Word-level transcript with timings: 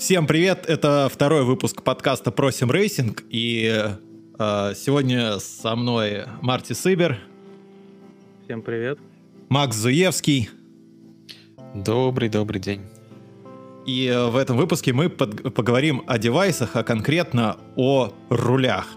Всем 0.00 0.26
привет! 0.26 0.64
Это 0.66 1.10
второй 1.12 1.44
выпуск 1.44 1.82
подкаста 1.82 2.30
«Про 2.30 2.72
симрейсинг». 2.72 3.22
И 3.28 3.70
э, 4.38 4.72
сегодня 4.74 5.38
со 5.38 5.76
мной 5.76 6.24
Марти 6.40 6.72
Сыбер. 6.72 7.18
Всем 8.44 8.62
привет. 8.62 8.98
Макс 9.50 9.76
Зуевский. 9.76 10.48
Добрый-добрый 11.74 12.62
день. 12.62 12.80
И 13.86 14.06
э, 14.06 14.28
в 14.28 14.36
этом 14.36 14.56
выпуске 14.56 14.94
мы 14.94 15.10
под, 15.10 15.54
поговорим 15.54 16.02
о 16.06 16.16
девайсах, 16.16 16.76
а 16.76 16.82
конкретно 16.82 17.58
о 17.76 18.14
рулях. 18.30 18.88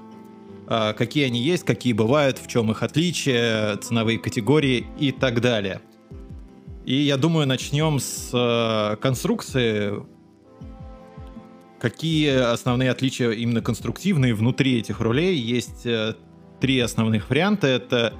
Э, 0.70 0.94
какие 0.94 1.26
они 1.26 1.42
есть, 1.42 1.66
какие 1.66 1.92
бывают, 1.92 2.38
в 2.38 2.48
чем 2.48 2.72
их 2.72 2.82
отличия, 2.82 3.76
ценовые 3.76 4.20
категории 4.20 4.88
и 4.98 5.12
так 5.12 5.42
далее. 5.42 5.82
И 6.86 6.96
я 6.96 7.18
думаю, 7.18 7.46
начнем 7.46 8.00
с 8.00 8.30
э, 8.34 8.96
конструкции 9.02 10.12
Какие 11.84 12.29
основные 12.29 12.92
отличия 12.92 13.32
именно 13.32 13.61
конструктивные 13.61 14.33
внутри 14.33 14.79
этих 14.79 15.01
рулей? 15.01 15.36
Есть 15.36 15.86
э, 15.86 16.15
три 16.61 16.79
основных 16.79 17.29
варианта. 17.29 17.68
Это 17.68 18.14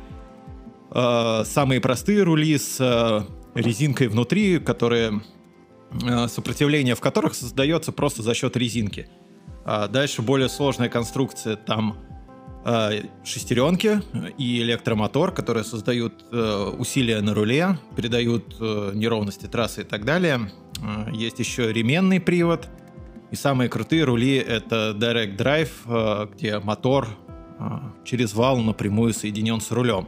э, 0.92 1.44
самые 1.46 1.80
простые 1.80 2.24
рули 2.24 2.58
с 2.58 2.76
э, 2.82 3.22
резинкой 3.58 4.10
внутри, 4.10 4.60
которые 4.60 5.22
э, 5.94 6.28
сопротивление 6.28 6.96
в 6.96 7.00
которых 7.00 7.36
создается 7.36 7.94
просто 7.94 8.22
за 8.22 8.34
счет 8.34 8.58
резинки. 8.58 9.08
А 9.64 9.88
дальше 9.88 10.22
более 10.24 10.50
сложная 10.50 10.90
конструкция, 10.90 11.56
там 11.56 11.96
э, 12.66 13.04
шестеренки 13.24 14.02
и 14.38 14.62
электромотор, 14.62 15.32
которые 15.32 15.64
создают 15.64 16.26
усилия 16.34 17.22
на 17.22 17.34
руле, 17.34 17.80
передают 17.96 18.60
неровности 18.60 19.46
трассы 19.46 19.84
и 19.84 19.86
так 19.86 20.04
далее. 20.04 20.52
Есть 21.14 21.40
еще 21.40 21.72
ременный 21.72 22.20
привод— 22.20 22.68
и 23.34 23.36
самые 23.36 23.68
крутые 23.68 24.04
рули 24.04 24.36
это 24.36 24.96
Direct 24.96 25.38
Drive, 25.38 25.72
э, 25.88 26.28
где 26.34 26.60
мотор 26.60 27.08
э, 27.58 27.64
через 28.04 28.36
вал 28.36 28.60
напрямую 28.60 29.12
соединен 29.12 29.60
с 29.60 29.72
рулем. 29.72 30.08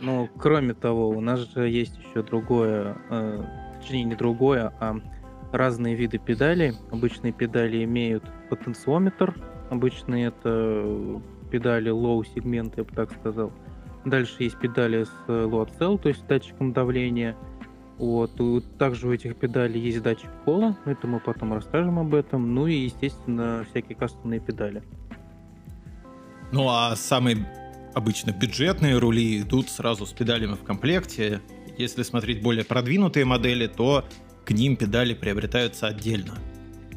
Ну, 0.00 0.28
кроме 0.38 0.74
того, 0.74 1.08
у 1.08 1.22
нас 1.22 1.40
же 1.54 1.66
есть 1.66 1.96
еще 1.96 2.22
другое, 2.22 2.98
э, 3.08 3.44
точнее 3.80 4.04
не 4.04 4.14
другое, 4.14 4.74
а 4.78 5.00
разные 5.52 5.94
виды 5.94 6.18
педалей. 6.18 6.74
Обычные 6.90 7.32
педали 7.32 7.82
имеют 7.84 8.24
потенциометр, 8.50 9.34
обычные 9.70 10.26
это 10.26 11.22
педали 11.50 11.90
low 11.90 12.22
сегмента, 12.34 12.82
я 12.82 12.84
бы 12.84 12.94
так 12.94 13.10
сказал. 13.10 13.52
Дальше 14.04 14.34
есть 14.40 14.60
педали 14.60 15.04
с 15.04 15.14
low 15.28 15.66
cell, 15.78 15.98
то 15.98 16.10
есть 16.10 16.26
датчиком 16.26 16.74
давления– 16.74 17.34
вот. 17.98 18.40
И 18.40 18.60
также 18.78 19.08
у 19.08 19.12
этих 19.12 19.36
педалей 19.36 19.80
есть 19.80 20.02
датчик 20.02 20.30
пола, 20.44 20.76
это 20.84 21.06
мы 21.06 21.20
потом 21.20 21.52
расскажем 21.52 21.98
об 21.98 22.14
этом. 22.14 22.54
Ну 22.54 22.66
и, 22.66 22.74
естественно, 22.74 23.66
всякие 23.70 23.96
кастомные 23.96 24.40
педали. 24.40 24.82
Ну 26.52 26.68
а 26.68 26.96
самые 26.96 27.46
обычно 27.94 28.30
бюджетные 28.30 28.98
рули 28.98 29.40
идут 29.40 29.68
сразу 29.68 30.06
с 30.06 30.12
педалями 30.12 30.54
в 30.54 30.62
комплекте. 30.62 31.40
Если 31.76 32.02
смотреть 32.02 32.42
более 32.42 32.64
продвинутые 32.64 33.24
модели, 33.24 33.66
то 33.66 34.04
к 34.44 34.50
ним 34.50 34.76
педали 34.76 35.14
приобретаются 35.14 35.88
отдельно. 35.88 36.38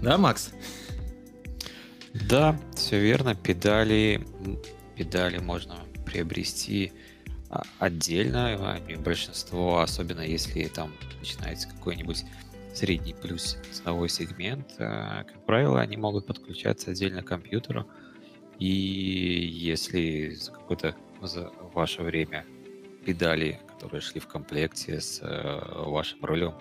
Да, 0.02 0.18
Макс? 0.18 0.52
Да, 2.30 2.60
все 2.76 3.00
верно. 3.00 3.36
Педали, 3.36 4.26
педали 4.96 5.38
можно 5.40 5.80
приобрести 6.06 6.94
а, 7.52 7.64
отдельно, 7.80 8.80
большинство, 9.00 9.80
особенно 9.80 10.22
если 10.22 10.64
там 10.68 10.94
начинается 11.20 11.68
какой-нибудь 11.68 12.24
средний 12.74 13.14
плюс 13.14 13.58
ценовой 13.72 14.08
сегмент, 14.08 14.76
а, 14.80 15.26
как 15.26 15.46
правило, 15.46 15.82
они 15.82 15.98
могут 15.98 16.26
подключаться 16.26 16.92
отдельно 16.92 17.22
к 17.22 17.28
компьютеру, 17.28 17.86
и 18.58 18.68
если 18.68 20.30
за 20.30 20.54
какое-то 20.54 20.96
за 21.22 21.52
ваше 21.74 22.04
время 22.04 22.46
педали, 23.06 23.60
которые 23.68 24.02
шли 24.02 24.22
в 24.22 24.28
комплекте 24.28 25.02
с 25.02 25.20
э, 25.22 25.84
вашим 25.86 26.24
рулем, 26.24 26.54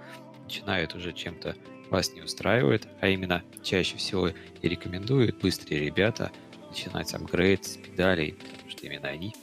начинают 0.45 0.95
уже 0.95 1.13
чем-то 1.13 1.55
вас 1.91 2.13
не 2.13 2.23
устраивает, 2.23 2.89
а 3.01 3.09
именно 3.09 3.43
чаще 3.63 3.97
всего 3.97 4.29
и 4.29 4.69
рекомендуют 4.69 5.39
быстрые 5.41 5.87
ребята 5.87 6.31
начинать 6.69 7.13
апгрейд 7.15 7.65
с 7.65 7.77
педалей, 7.77 8.33
потому 8.33 8.71
что 8.71 8.87
именно 8.87 9.09
они 9.09 9.35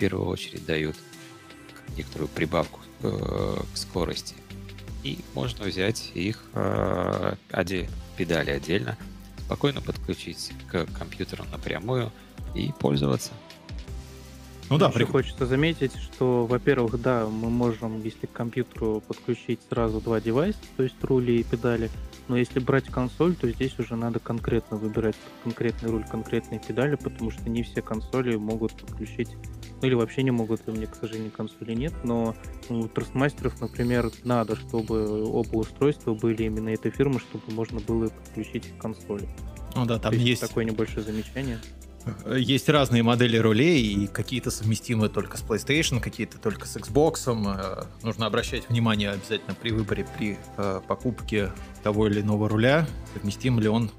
первую 0.00 0.28
очередь 0.28 0.64
дают 0.64 0.96
некоторую 1.96 2.28
прибавку 2.28 2.80
э, 3.02 3.56
к 3.72 3.76
скорости. 3.76 4.34
И 5.04 5.18
можно 5.34 5.66
взять 5.66 6.10
их 6.14 6.42
э, 6.54 7.34
педали 8.16 8.50
отдельно, 8.50 8.96
спокойно 9.44 9.82
подключить 9.82 10.52
к 10.70 10.86
компьютеру 10.86 11.44
напрямую 11.52 12.10
и 12.54 12.72
пользоваться. 12.80 13.32
Ну 14.70 14.78
да, 14.78 14.86
Еще 14.86 15.04
хочется 15.04 15.46
заметить, 15.46 15.92
что, 15.96 16.46
во-первых, 16.46 17.02
да, 17.02 17.26
мы 17.26 17.50
можем, 17.50 18.00
если 18.02 18.26
к 18.26 18.32
компьютеру 18.32 19.02
подключить 19.06 19.58
сразу 19.68 20.00
два 20.00 20.20
девайса, 20.20 20.60
то 20.76 20.84
есть 20.84 20.94
рули 21.02 21.40
и 21.40 21.42
педали, 21.42 21.90
но 22.28 22.36
если 22.36 22.60
брать 22.60 22.84
консоль, 22.84 23.34
то 23.34 23.50
здесь 23.50 23.76
уже 23.80 23.96
надо 23.96 24.20
конкретно 24.20 24.76
выбирать 24.76 25.16
конкретный 25.42 25.90
руль, 25.90 26.04
конкретные 26.04 26.60
педали, 26.60 26.94
потому 26.94 27.32
что 27.32 27.50
не 27.50 27.64
все 27.64 27.82
консоли 27.82 28.36
могут 28.36 28.72
подключить 28.74 29.30
ну 29.80 29.88
или 29.88 29.94
вообще 29.94 30.22
не 30.22 30.30
могут, 30.30 30.60
у 30.66 30.72
меня, 30.72 30.86
к 30.86 30.94
сожалению, 30.94 31.30
консоли 31.30 31.74
нет, 31.74 31.94
но 32.04 32.34
у 32.68 32.86
трастмастеров, 32.86 33.60
например, 33.60 34.10
надо, 34.24 34.56
чтобы 34.56 35.24
оба 35.24 35.56
устройства 35.56 36.14
были 36.14 36.44
именно 36.44 36.68
этой 36.68 36.90
фирмы, 36.90 37.18
чтобы 37.18 37.44
можно 37.52 37.80
было 37.80 38.08
подключить 38.08 38.68
к 38.76 38.80
консоли. 38.80 39.28
Ну 39.74 39.86
да, 39.86 39.98
там 39.98 40.12
есть, 40.12 40.26
есть 40.26 40.40
такое 40.42 40.64
небольшое 40.64 41.02
замечание. 41.02 41.58
Есть 42.26 42.68
разные 42.68 43.02
модели 43.02 43.36
рулей, 43.36 43.82
и 43.82 44.06
какие-то 44.06 44.50
совместимы 44.50 45.08
только 45.08 45.36
с 45.36 45.42
PlayStation, 45.42 46.00
какие-то 46.00 46.38
только 46.38 46.66
с 46.66 46.76
Xbox. 46.76 47.28
Э, 47.28 47.84
нужно 48.02 48.26
обращать 48.26 48.68
внимание 48.68 49.10
обязательно 49.10 49.54
при 49.54 49.70
выборе, 49.70 50.06
при 50.16 50.38
э, 50.56 50.80
покупке 50.86 51.52
того 51.82 52.08
или 52.08 52.20
иного 52.20 52.48
руля, 52.48 52.86
совместим 53.14 53.60
ли 53.60 53.68
он 53.68 53.90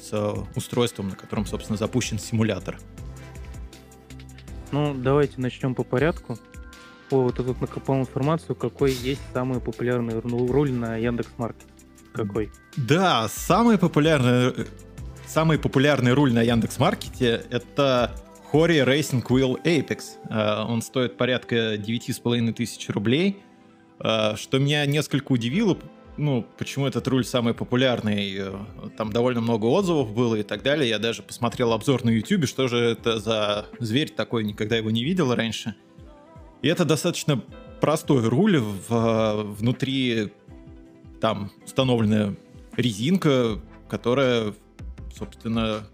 с 0.00 0.46
устройством, 0.54 1.10
на 1.10 1.16
котором, 1.16 1.44
собственно, 1.44 1.76
запущен 1.76 2.18
симулятор. 2.18 2.78
Ну, 4.72 4.94
давайте 4.94 5.34
начнем 5.40 5.74
по 5.74 5.84
порядку. 5.84 6.38
О, 7.10 7.22
вот 7.22 7.36
тут 7.36 7.60
накопал 7.60 7.98
информацию, 7.98 8.54
какой 8.54 8.92
есть 8.92 9.20
самый 9.34 9.60
популярный 9.60 10.20
руль 10.20 10.72
на 10.72 10.96
Яндекс.Маркет. 10.96 11.66
Какой? 12.12 12.50
Да, 12.76 13.28
самый 13.28 13.78
популярный 13.78 14.66
Самый 15.30 15.60
популярный 15.60 16.12
руль 16.12 16.32
на 16.32 16.42
Яндекс.Маркете— 16.42 17.44
это 17.50 18.10
Hori 18.52 18.84
Racing 18.84 19.24
Wheel 19.24 19.62
Apex. 19.62 20.18
Э, 20.28 20.64
он 20.68 20.82
стоит 20.82 21.16
порядка 21.16 21.76
9,5 21.76 22.52
тысяч 22.52 22.88
рублей, 22.88 23.36
э, 24.00 24.34
что 24.34 24.58
меня 24.58 24.84
несколько 24.86 25.30
удивило, 25.30 25.78
ну, 26.16 26.44
почему 26.58 26.88
этот 26.88 27.06
руль 27.06 27.24
самый 27.24 27.54
популярный. 27.54 28.38
Э, 28.38 28.54
там 28.96 29.12
довольно 29.12 29.40
много 29.40 29.66
отзывов 29.66 30.12
было 30.12 30.34
и 30.34 30.42
так 30.42 30.64
далее. 30.64 30.88
Я 30.88 30.98
даже 30.98 31.22
посмотрел 31.22 31.72
обзор 31.74 32.04
на 32.04 32.10
YouTube, 32.10 32.48
что 32.48 32.66
же 32.66 32.78
это 32.78 33.20
за 33.20 33.66
зверь 33.78 34.10
такой, 34.10 34.42
никогда 34.42 34.78
его 34.78 34.90
не 34.90 35.04
видел 35.04 35.32
раньше. 35.32 35.76
И 36.60 36.66
это 36.66 36.84
достаточно 36.84 37.40
простой 37.80 38.28
руль, 38.28 38.58
в, 38.58 39.44
внутри 39.60 40.32
там 41.20 41.52
установлена 41.64 42.34
резинка, 42.76 43.60
которая 43.88 44.54
собственно, 45.16 45.86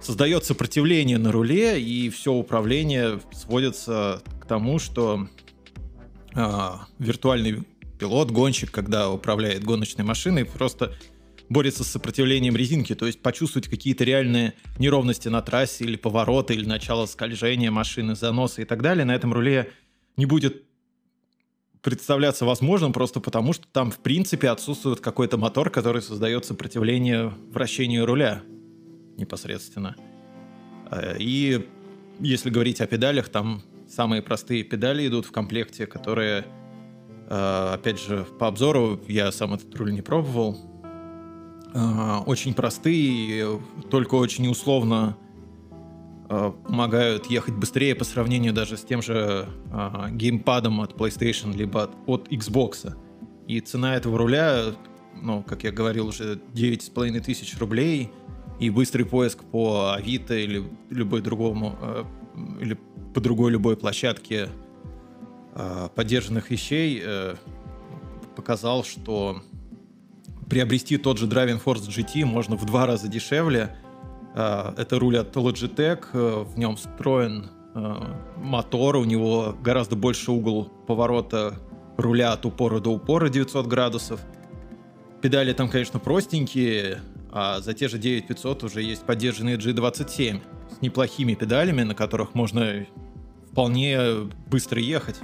создает 0.00 0.44
сопротивление 0.44 1.18
на 1.18 1.32
руле, 1.32 1.80
и 1.80 2.08
все 2.10 2.32
управление 2.32 3.20
сводится 3.32 4.22
к 4.40 4.46
тому, 4.46 4.78
что 4.78 5.28
э, 6.34 6.70
виртуальный 6.98 7.64
пилот, 7.98 8.30
гонщик, 8.30 8.70
когда 8.70 9.10
управляет 9.10 9.64
гоночной 9.64 10.04
машиной, 10.04 10.44
просто 10.44 10.94
борется 11.48 11.82
с 11.82 11.88
сопротивлением 11.88 12.56
резинки, 12.56 12.94
то 12.94 13.06
есть 13.06 13.20
почувствовать 13.22 13.68
какие-то 13.68 14.04
реальные 14.04 14.54
неровности 14.78 15.28
на 15.28 15.42
трассе 15.42 15.84
или 15.84 15.96
повороты, 15.96 16.54
или 16.54 16.66
начало 16.66 17.06
скольжения 17.06 17.70
машины, 17.70 18.14
заноса 18.14 18.62
и 18.62 18.64
так 18.64 18.82
далее, 18.82 19.04
на 19.04 19.14
этом 19.14 19.32
руле 19.32 19.70
не 20.16 20.26
будет 20.26 20.64
представляться 21.82 22.44
возможным 22.44 22.92
просто 22.92 23.20
потому, 23.20 23.52
что 23.52 23.66
там 23.72 23.90
в 23.90 23.98
принципе 23.98 24.50
отсутствует 24.50 25.00
какой-то 25.00 25.36
мотор, 25.36 25.70
который 25.70 26.02
создает 26.02 26.44
сопротивление 26.44 27.32
вращению 27.50 28.06
руля 28.06 28.42
непосредственно. 29.16 29.96
Э, 30.90 31.16
и 31.18 31.66
если 32.20 32.50
говорить 32.50 32.80
о 32.80 32.86
педалях, 32.86 33.28
там 33.28 33.62
самые 33.88 34.22
простые 34.22 34.64
педали 34.64 35.06
идут 35.06 35.26
в 35.26 35.32
комплекте, 35.32 35.86
которые, 35.86 36.44
э, 37.28 37.70
опять 37.74 38.00
же, 38.00 38.26
по 38.38 38.48
обзору, 38.48 39.00
я 39.08 39.30
сам 39.32 39.54
этот 39.54 39.74
руль 39.76 39.92
не 39.92 40.02
пробовал, 40.02 40.58
э, 41.74 42.16
очень 42.26 42.54
простые, 42.54 43.60
только 43.90 44.14
очень 44.14 44.48
условно 44.48 45.16
помогают 46.28 47.26
ехать 47.26 47.54
быстрее 47.54 47.94
по 47.94 48.04
сравнению 48.04 48.52
даже 48.52 48.76
с 48.76 48.82
тем 48.82 49.02
же 49.02 49.48
э, 49.72 50.10
геймпадом 50.10 50.80
от 50.80 50.92
PlayStation 50.92 51.56
либо 51.56 51.84
от, 51.84 51.90
от 52.06 52.28
Xbox. 52.28 52.94
И 53.46 53.60
цена 53.60 53.96
этого 53.96 54.18
руля 54.18 54.74
ну, 55.22 55.42
как 55.42 55.64
я 55.64 55.72
говорил, 55.72 56.08
уже 56.08 56.40
9,5 56.54 57.20
тысяч 57.20 57.56
рублей, 57.58 58.10
и 58.58 58.70
быстрый 58.70 59.04
поиск 59.04 59.44
по 59.44 59.92
Авито 59.94 60.34
или 60.34 60.64
любой 60.90 61.22
другому, 61.22 61.76
э, 61.80 62.04
или 62.60 62.78
по 63.14 63.20
другой 63.20 63.52
любой 63.52 63.76
площадке 63.76 64.48
э, 65.54 65.88
поддержанных 65.94 66.50
вещей 66.50 67.00
э, 67.02 67.36
показал, 68.36 68.84
что 68.84 69.42
приобрести 70.50 70.96
тот 70.96 71.18
же 71.18 71.26
Driving 71.26 71.62
Force 71.62 71.88
GT 71.88 72.24
можно 72.24 72.56
в 72.56 72.64
два 72.64 72.86
раза 72.86 73.06
дешевле. 73.08 73.76
Это 74.38 75.00
руль 75.00 75.18
от 75.18 75.34
Logitech, 75.34 76.44
в 76.44 76.56
нем 76.56 76.76
встроен 76.76 77.50
мотор, 78.36 78.96
у 78.96 79.04
него 79.04 79.56
гораздо 79.60 79.96
больше 79.96 80.30
угол 80.30 80.66
поворота 80.86 81.54
руля 81.96 82.32
от 82.32 82.46
упора 82.46 82.78
до 82.78 82.90
упора 82.90 83.28
900 83.28 83.66
градусов. 83.66 84.20
Педали 85.20 85.52
там, 85.52 85.68
конечно, 85.68 85.98
простенькие, 85.98 87.00
а 87.32 87.58
за 87.58 87.74
те 87.74 87.88
же 87.88 87.98
9500 87.98 88.62
уже 88.62 88.82
есть 88.82 89.02
поддержанные 89.02 89.56
G27 89.56 90.40
с 90.70 90.82
неплохими 90.82 91.34
педалями, 91.34 91.82
на 91.82 91.96
которых 91.96 92.34
можно 92.34 92.86
вполне 93.50 93.98
быстро 94.46 94.80
ехать. 94.80 95.18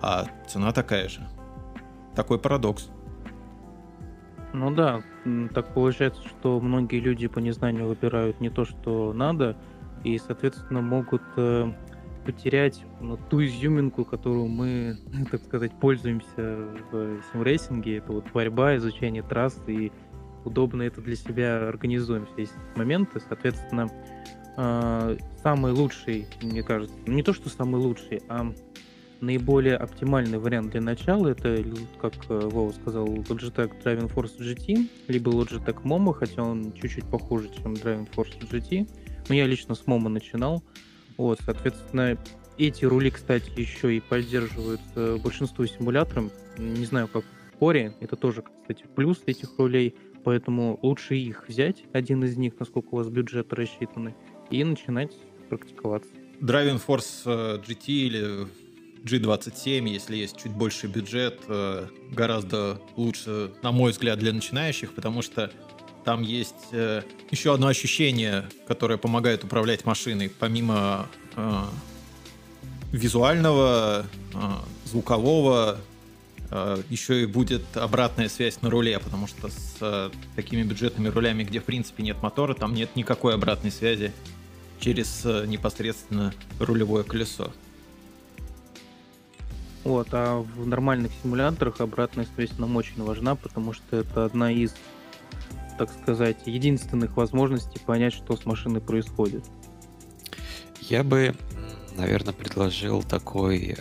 А 0.00 0.26
цена 0.48 0.72
такая 0.72 1.10
же. 1.10 1.28
Такой 2.16 2.38
парадокс. 2.38 2.88
Ну 4.54 4.74
да, 4.74 5.02
так 5.54 5.72
получается, 5.74 6.22
что 6.28 6.60
многие 6.60 7.00
люди 7.00 7.28
по 7.28 7.38
незнанию 7.38 7.86
выбирают 7.86 8.40
не 8.40 8.50
то, 8.50 8.64
что 8.64 9.12
надо, 9.12 9.56
и, 10.04 10.18
соответственно, 10.18 10.80
могут 10.80 11.22
э, 11.36 11.72
потерять 12.24 12.82
ну, 13.00 13.16
ту 13.16 13.44
изюминку, 13.44 14.04
которую 14.04 14.48
мы, 14.48 14.96
так 15.30 15.42
сказать, 15.42 15.72
пользуемся 15.78 16.68
в 16.90 17.22
симрейсинге. 17.32 17.98
Это 17.98 18.12
вот 18.12 18.24
борьба, 18.32 18.76
изучение 18.76 19.22
трасс 19.22 19.58
и 19.66 19.92
удобно 20.44 20.82
это 20.82 21.00
для 21.00 21.16
себя 21.16 21.68
организуем 21.68 22.26
все 22.26 22.42
эти 22.42 22.52
моменты. 22.74 23.20
Соответственно, 23.20 23.88
э, 24.56 25.16
самый 25.42 25.72
лучший, 25.72 26.26
мне 26.42 26.62
кажется, 26.62 26.96
ну, 27.06 27.12
не 27.12 27.22
то, 27.22 27.32
что 27.32 27.48
самый 27.48 27.80
лучший, 27.80 28.22
а 28.28 28.52
наиболее 29.22 29.76
оптимальный 29.76 30.38
вариант 30.38 30.72
для 30.72 30.80
начала 30.80 31.28
это, 31.28 31.64
как 32.00 32.14
э, 32.28 32.48
Вова 32.48 32.72
сказал, 32.72 33.06
Logitech 33.06 33.82
Driving 33.82 34.12
Force 34.12 34.36
GT, 34.38 34.88
либо 35.08 35.30
Logitech 35.30 35.82
Momo, 35.84 36.12
хотя 36.12 36.42
он 36.42 36.72
чуть-чуть 36.72 37.04
похуже, 37.04 37.48
чем 37.54 37.74
Driving 37.74 38.08
Force 38.14 38.38
GT. 38.40 38.88
Но 39.28 39.34
я 39.34 39.46
лично 39.46 39.74
с 39.74 39.84
Momo 39.84 40.08
начинал. 40.08 40.62
Вот, 41.16 41.38
соответственно, 41.44 42.18
эти 42.58 42.84
рули, 42.84 43.10
кстати, 43.10 43.50
еще 43.56 43.96
и 43.96 44.00
поддерживаются 44.00 45.18
большинству 45.22 45.66
симуляторов. 45.66 46.32
Не 46.58 46.84
знаю, 46.84 47.08
как 47.08 47.24
в 47.24 47.62
Core. 47.62 47.94
Это 48.00 48.16
тоже, 48.16 48.42
кстати, 48.42 48.84
плюс 48.94 49.22
этих 49.26 49.56
рулей. 49.56 49.94
Поэтому 50.24 50.78
лучше 50.82 51.16
их 51.16 51.48
взять, 51.48 51.84
один 51.92 52.22
из 52.24 52.36
них, 52.36 52.54
насколько 52.58 52.88
у 52.92 52.96
вас 52.96 53.08
бюджеты 53.08 53.56
рассчитаны, 53.56 54.14
и 54.50 54.62
начинать 54.62 55.12
практиковаться. 55.48 56.10
Driving 56.40 56.80
Force 56.84 57.22
э, 57.24 57.58
GT 57.58 57.86
или 57.86 58.46
G27, 59.04 59.88
если 59.88 60.16
есть 60.16 60.36
чуть 60.40 60.52
больше 60.52 60.86
бюджет, 60.86 61.40
э, 61.48 61.86
гораздо 62.10 62.80
лучше, 62.96 63.52
на 63.62 63.72
мой 63.72 63.92
взгляд, 63.92 64.18
для 64.18 64.32
начинающих, 64.32 64.94
потому 64.94 65.22
что 65.22 65.50
там 66.04 66.22
есть 66.22 66.68
э, 66.72 67.02
еще 67.30 67.54
одно 67.54 67.68
ощущение, 67.68 68.48
которое 68.66 68.98
помогает 68.98 69.44
управлять 69.44 69.84
машиной, 69.84 70.30
помимо 70.30 71.08
визуального, 72.92 74.04
звукового, 74.84 75.78
Э, 76.54 76.82
еще 76.90 77.22
и 77.22 77.26
будет 77.26 77.62
обратная 77.76 78.28
связь 78.28 78.60
на 78.60 78.68
руле, 78.68 78.98
потому 78.98 79.26
что 79.26 79.48
с 79.48 79.76
э, 79.80 80.10
такими 80.36 80.62
бюджетными 80.62 81.08
рулями, 81.08 81.44
где 81.44 81.60
в 81.60 81.64
принципе 81.64 82.02
нет 82.02 82.22
мотора, 82.22 82.52
там 82.52 82.74
нет 82.74 82.94
никакой 82.94 83.34
обратной 83.34 83.70
связи 83.70 84.12
через 84.78 85.22
э, 85.24 85.46
непосредственно 85.46 86.34
рулевое 86.60 87.04
колесо. 87.04 87.52
Вот, 89.84 90.08
а 90.12 90.38
в 90.40 90.66
нормальных 90.66 91.10
симуляторах 91.22 91.80
обратная 91.80 92.26
связь 92.34 92.56
нам 92.58 92.76
очень 92.76 93.02
важна, 93.02 93.34
потому 93.34 93.72
что 93.72 93.96
это 93.96 94.24
одна 94.24 94.52
из, 94.52 94.74
так 95.78 95.90
сказать, 95.90 96.36
единственных 96.46 97.16
возможностей 97.16 97.80
понять, 97.84 98.12
что 98.12 98.36
с 98.36 98.44
машиной 98.44 98.80
происходит. 98.80 99.44
Я 100.80 101.02
бы, 101.02 101.34
наверное, 101.96 102.32
предложил 102.32 103.02
такой 103.02 103.76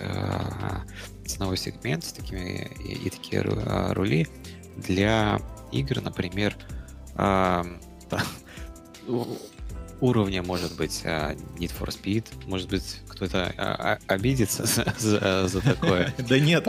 ценовой 1.25 1.57
сегмент 1.57 2.03
с 2.03 2.13
такими 2.13 2.69
и, 2.83 3.07
и 3.07 3.09
такие 3.09 3.41
а, 3.41 3.93
рули 3.93 4.27
для 4.77 5.39
игр, 5.71 6.01
например, 6.01 6.55
э, 7.15 7.63
уровня, 10.01 10.43
может 10.43 10.75
быть, 10.75 11.01
uh, 11.05 11.37
Need 11.57 11.71
for 11.79 11.87
Speed, 11.89 12.25
может 12.47 12.69
быть, 12.69 13.01
кто-то 13.07 13.53
uh, 13.57 14.01
обидится 14.07 14.65
за, 14.65 14.93
за, 14.97 15.47
за 15.47 15.61
такое. 15.61 16.13
Да 16.29 16.39
нет, 16.39 16.67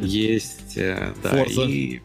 есть, 0.00 0.76
э, 0.76 1.14
да, 1.22 1.42
и 1.44 2.00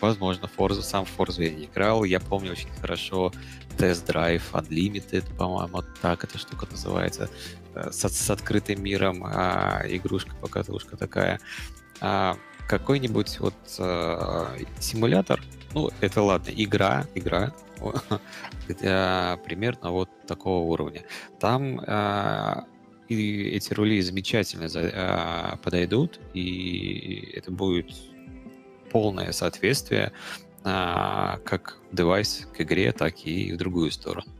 возможно, 0.00 0.50
Forza, 0.56 0.82
сам 0.82 1.06
Forza 1.16 1.42
я 1.44 1.50
не 1.50 1.64
играл, 1.64 2.04
я 2.04 2.20
помню 2.20 2.52
очень 2.52 2.70
хорошо 2.80 3.32
Test 3.78 4.06
Drive 4.06 4.42
Unlimited, 4.52 5.24
по-моему, 5.36 5.82
так 6.00 6.24
эта 6.24 6.38
штука 6.38 6.66
называется. 6.70 7.30
Э, 7.74 7.90
с, 7.90 8.08
с 8.08 8.30
открытым 8.30 8.82
миром, 8.82 9.24
а, 9.24 9.82
игрушка-покатушка 9.86 10.96
такая. 10.96 11.40
А, 12.00 12.36
какой-нибудь 12.68 13.40
вот 13.40 13.54
а, 13.78 14.56
симулятор, 14.78 15.40
ну, 15.72 15.90
это 16.00 16.22
ладно, 16.22 16.50
игра, 16.54 17.06
игра, 17.14 17.52
примерно 18.68 19.90
вот 19.90 20.08
такого 20.26 20.70
уровня. 20.70 21.02
Там 21.40 21.80
а, 21.86 22.64
и 23.08 23.50
эти 23.50 23.74
рули 23.74 24.00
замечательно 24.00 24.68
за, 24.68 24.90
а, 24.94 25.56
подойдут, 25.62 26.20
и 26.34 27.32
это 27.34 27.50
будет 27.50 27.90
полное 28.90 29.32
соответствие 29.32 30.12
как 30.62 31.78
девайс 31.90 32.46
к 32.56 32.60
игре, 32.60 32.92
так 32.92 33.26
и 33.26 33.52
в 33.52 33.56
другую 33.56 33.90
сторону. 33.90 34.30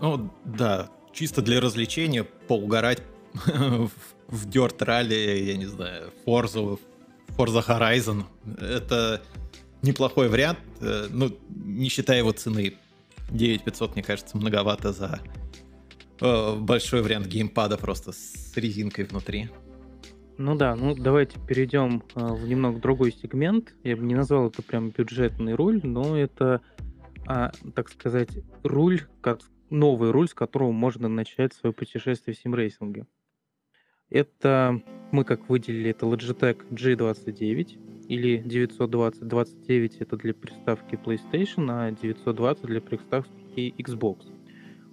Ну, 0.00 0.30
да, 0.46 0.88
чисто 1.12 1.42
для 1.42 1.60
развлечения 1.60 2.24
поугарать 2.24 3.02
в 3.34 4.46
Dirt 4.46 4.78
Rally, 4.78 5.42
я 5.42 5.56
не 5.58 5.66
знаю, 5.66 6.10
Forza, 6.26 6.78
Forza 7.36 7.62
Horizon. 7.66 8.24
Это 8.58 9.20
неплохой 9.82 10.28
вариант, 10.28 10.58
э, 10.80 11.06
ну, 11.10 11.36
не 11.48 11.88
считая 11.88 12.18
его 12.18 12.32
цены. 12.32 12.74
9500, 13.30 13.94
мне 13.94 14.02
кажется, 14.02 14.36
многовато 14.36 14.92
за 14.92 15.20
э, 16.20 16.56
большой 16.56 17.02
вариант 17.02 17.26
геймпада 17.26 17.76
просто 17.76 18.12
с 18.12 18.52
резинкой 18.56 19.04
внутри. 19.04 19.48
Ну 20.36 20.54
да, 20.54 20.74
ну 20.74 20.94
давайте 20.94 21.38
перейдем 21.46 22.02
э, 22.14 22.26
в 22.26 22.48
немного 22.48 22.80
другой 22.80 23.12
сегмент. 23.12 23.74
Я 23.84 23.96
бы 23.96 24.04
не 24.04 24.14
назвал 24.14 24.48
это 24.48 24.62
прям 24.62 24.90
бюджетный 24.90 25.54
руль, 25.54 25.80
но 25.82 26.16
это, 26.16 26.60
а, 27.26 27.52
так 27.74 27.90
сказать, 27.90 28.30
руль, 28.62 29.02
новый 29.68 30.10
руль, 30.10 30.28
с 30.28 30.34
которого 30.34 30.72
можно 30.72 31.08
начать 31.08 31.52
свое 31.52 31.72
путешествие 31.72 32.34
в 32.34 32.38
симрейсинге. 32.38 33.06
Это 34.08 34.82
мы 35.12 35.24
как 35.24 35.48
выделили, 35.48 35.90
это 35.90 36.06
Logitech 36.06 36.68
G29 36.70 37.89
или 38.10 38.38
920. 38.44 39.28
29 39.28 39.96
это 40.00 40.16
для 40.16 40.34
приставки 40.34 40.96
PlayStation, 40.96 41.68
а 41.70 41.92
920 41.92 42.66
для 42.66 42.80
приставки 42.80 43.74
Xbox. 43.78 44.26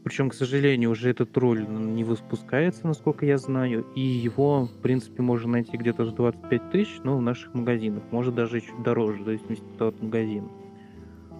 Причем, 0.03 0.29
к 0.29 0.35
сожалению, 0.35 0.91
уже 0.91 1.09
этот 1.09 1.35
руль 1.35 1.67
не 1.67 2.03
выпускается, 2.03 2.87
насколько 2.87 3.25
я 3.25 3.37
знаю, 3.39 3.85
и 3.95 4.01
его, 4.01 4.65
в 4.65 4.81
принципе, 4.81 5.23
можно 5.23 5.53
найти 5.53 5.75
где-то 5.75 6.05
за 6.05 6.11
25 6.11 6.69
тысяч, 6.69 6.99
но 7.03 7.17
в 7.17 7.21
наших 7.21 7.53
магазинах. 7.55 8.03
Может 8.11 8.35
даже 8.35 8.61
чуть 8.61 8.83
дороже, 8.83 9.23
в 9.23 9.25
зависимости 9.25 9.65
от 9.79 10.01
магазина. 10.01 10.49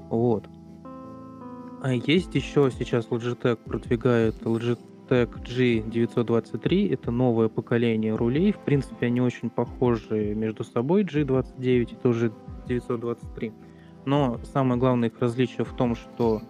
Вот. 0.09 0.49
А 1.83 1.93
есть 1.93 2.33
еще 2.33 2.71
сейчас 2.77 3.07
Logitech 3.09 3.57
продвигает 3.63 4.35
Logitech 4.41 4.79
G923. 5.15 6.93
Это 6.93 7.11
новое 7.11 7.47
поколение 7.49 8.15
рулей. 8.15 8.51
В 8.51 8.59
принципе, 8.59 9.07
они 9.07 9.21
очень 9.21 9.49
похожи 9.49 10.33
между 10.35 10.63
собой. 10.63 11.03
G29 11.03 11.91
и 11.91 11.95
тоже 11.95 12.31
923. 12.67 13.51
Но 14.05 14.39
самое 14.53 14.79
главное 14.79 15.09
их 15.09 15.19
различие 15.19 15.65
в 15.65 15.73
том, 15.75 15.95
что 15.95 16.41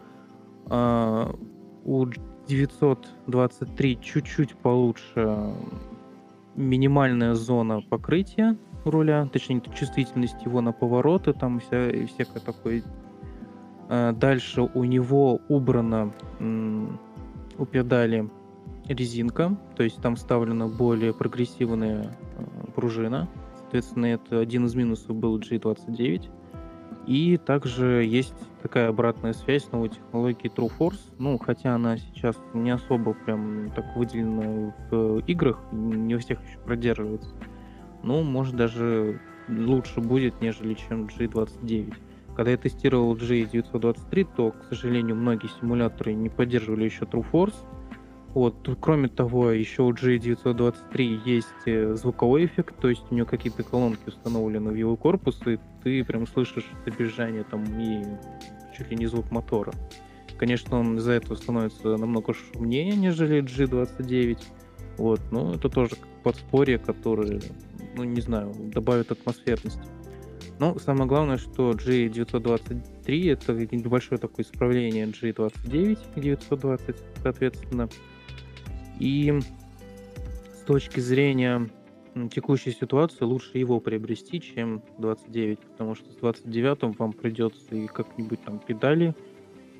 э, 0.69 1.33
у 1.85 2.05
923 2.47 3.99
чуть-чуть 4.01 4.55
получше 4.55 5.53
минимальная 6.55 7.33
зона 7.33 7.81
покрытия 7.81 8.57
руля, 8.85 9.27
точнее 9.31 9.61
чувствительность 9.77 10.45
его 10.45 10.61
на 10.61 10.71
повороты, 10.71 11.33
там 11.33 11.59
вся, 11.59 11.89
всякое 12.07 12.39
такое 12.39 12.83
Э, 13.89 14.13
дальше 14.13 14.61
у 14.61 14.83
него 14.83 15.39
убрана 15.47 16.13
у 17.59 17.65
педали 17.65 18.29
резинка, 18.93 19.57
то 19.75 19.83
есть 19.83 20.01
там 20.01 20.15
вставлена 20.15 20.67
более 20.67 21.13
прогрессивная 21.13 22.17
э, 22.37 22.71
пружина 22.75 23.27
соответственно, 23.67 24.05
это 24.05 24.39
один 24.39 24.65
из 24.65 24.75
минусов 24.75 25.15
был 25.15 25.37
G29. 25.39 26.29
И 27.05 27.37
также 27.37 28.05
есть 28.05 28.33
такая 28.61 28.89
обратная 28.89 29.33
связь 29.33 29.69
новой 29.71 29.89
технологией 29.89 30.51
TrueForce. 30.53 30.99
Ну, 31.19 31.37
хотя 31.37 31.75
она 31.75 31.97
сейчас 31.97 32.37
не 32.53 32.71
особо 32.71 33.13
прям 33.13 33.71
так 33.71 33.95
выделена 33.95 34.73
в 34.89 35.19
играх, 35.19 35.59
не 35.71 36.15
у 36.15 36.19
всех 36.19 36.41
еще 36.45 36.59
продерживается. 36.59 37.29
Ну, 38.03 38.23
может 38.23 38.55
даже 38.55 39.21
лучше 39.47 40.01
будет, 40.01 40.41
нежели 40.41 40.73
чем 40.73 41.05
G29. 41.05 41.93
Когда 42.35 42.51
я 42.51 42.57
тестировал 42.57 43.15
G923, 43.15 44.27
то, 44.35 44.51
к 44.51 44.63
сожалению, 44.69 45.15
многие 45.15 45.49
симуляторы 45.59 46.13
не 46.13 46.29
поддерживали 46.29 46.85
еще 46.85 47.05
TrueForce. 47.05 47.55
Вот. 48.33 48.69
Кроме 48.79 49.07
того, 49.07 49.51
еще 49.51 49.83
у 49.83 49.91
G923 49.91 51.21
есть 51.25 51.47
э, 51.65 51.93
звуковой 51.95 52.45
эффект, 52.45 52.75
то 52.79 52.89
есть 52.89 53.03
у 53.09 53.15
него 53.15 53.25
какие-то 53.25 53.63
колонки 53.63 54.07
установлены 54.07 54.71
в 54.71 54.75
его 54.75 54.95
корпус, 54.95 55.39
и 55.47 55.57
ты 55.83 56.03
прям 56.03 56.27
слышишь 56.27 56.65
добежание 56.85 57.43
там 57.43 57.63
и 57.79 58.03
чуть 58.77 58.91
ли 58.91 58.97
не 58.97 59.07
звук 59.07 59.31
мотора. 59.31 59.73
Конечно, 60.37 60.79
он 60.79 60.97
из-за 60.97 61.13
этого 61.13 61.35
становится 61.35 61.97
намного 61.97 62.33
шумнее, 62.33 62.95
нежели 62.95 63.41
G29. 63.41 64.37
Вот, 64.97 65.21
но 65.31 65.55
это 65.55 65.69
тоже 65.69 65.95
подспорье, 66.23 66.77
которое, 66.77 67.41
ну 67.95 68.03
не 68.03 68.21
знаю, 68.21 68.53
добавит 68.73 69.11
атмосферности. 69.11 69.81
Но 70.59 70.77
самое 70.79 71.07
главное, 71.07 71.37
что 71.37 71.71
G923 71.71 73.31
это 73.31 73.53
небольшое 73.75 74.19
такое 74.19 74.43
исправление 74.45 75.05
G29 75.05 75.97
и 76.15 76.19
920, 76.19 76.95
соответственно. 77.21 77.89
И 78.99 79.39
с 80.53 80.65
точки 80.65 80.99
зрения 80.99 81.69
текущей 82.31 82.71
ситуации 82.71 83.23
лучше 83.23 83.57
его 83.57 83.79
приобрести, 83.79 84.41
чем 84.41 84.81
29, 84.97 85.59
потому 85.59 85.95
что 85.95 86.11
с 86.11 86.15
29 86.15 86.97
вам 86.97 87.13
придется 87.13 87.75
и 87.75 87.87
как-нибудь 87.87 88.41
там 88.43 88.59
педали 88.59 89.13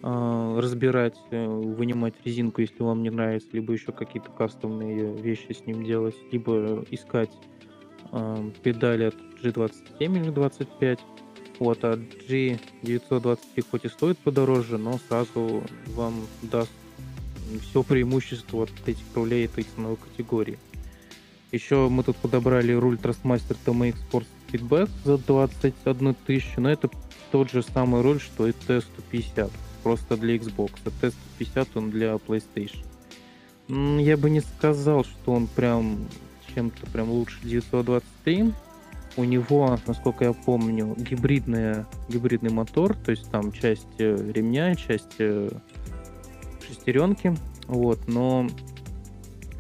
э, 0.04 0.60
разбирать, 0.60 1.18
э, 1.32 1.48
вынимать 1.48 2.14
резинку, 2.24 2.62
если 2.62 2.84
вам 2.84 3.02
не 3.02 3.10
нравится, 3.10 3.48
либо 3.54 3.74
еще 3.74 3.92
какие-то 3.92 4.30
кастомные 4.30 5.16
вещи 5.16 5.52
с 5.52 5.66
ним 5.66 5.84
делать, 5.84 6.16
либо 6.32 6.86
искать 6.92 7.32
э, 8.12 8.52
педали 8.62 9.06
от 9.06 9.16
G27 9.42 10.22
или 10.22 10.30
25. 10.30 11.00
Вот, 11.60 11.84
а 11.84 11.94
G923 11.96 13.66
хоть 13.72 13.86
и 13.86 13.88
стоит 13.88 14.20
подороже, 14.20 14.78
но 14.78 15.00
сразу 15.10 15.64
вам 15.88 16.14
даст 16.44 16.70
все 17.62 17.84
преимущество 17.84 18.64
от 18.64 18.72
этих 18.86 19.04
рулей 19.16 19.46
этой 19.46 19.64
ценовой 19.64 19.98
категории. 19.98 20.58
Еще 21.52 21.88
мы 21.88 22.04
тут 22.04 22.18
подобрали 22.18 22.74
руль 22.74 22.96
Trustmaster 22.96 23.58
TMX 23.66 23.96
Sports 24.12 24.28
Feedback 24.52 24.90
за 25.06 25.18
21 25.18 26.16
тысячу, 26.26 26.62
но 26.62 26.70
это 26.70 26.90
тот 27.32 27.52
же 27.52 27.64
самый 27.64 28.02
руль, 28.02 28.20
что 28.20 28.48
и 28.48 28.52
T150, 28.52 29.52
просто 29.84 30.18
для 30.18 30.36
Xbox, 30.36 30.72
а 30.86 30.90
T150 30.90 31.68
он 31.76 31.92
для 31.92 32.16
PlayStation. 32.16 32.84
Я 33.70 34.18
бы 34.18 34.30
не 34.30 34.42
сказал, 34.42 35.04
что 35.04 35.34
он 35.34 35.48
прям 35.48 36.08
чем-то 36.58 36.88
прям 36.88 37.12
лучше 37.12 37.40
923. 37.44 38.54
У 39.18 39.24
него, 39.24 39.78
насколько 39.86 40.26
я 40.26 40.34
помню, 40.34 40.96
гибридная, 40.98 41.88
гибридный 42.08 42.52
мотор, 42.52 42.96
то 42.96 43.12
есть 43.12 43.30
там 43.32 43.52
часть 43.52 43.88
э, 44.00 44.32
ремня, 44.34 44.76
часть 44.76 45.16
э, 45.20 45.50
шестеренки, 46.68 47.36
вот, 47.68 48.08
но 48.08 48.48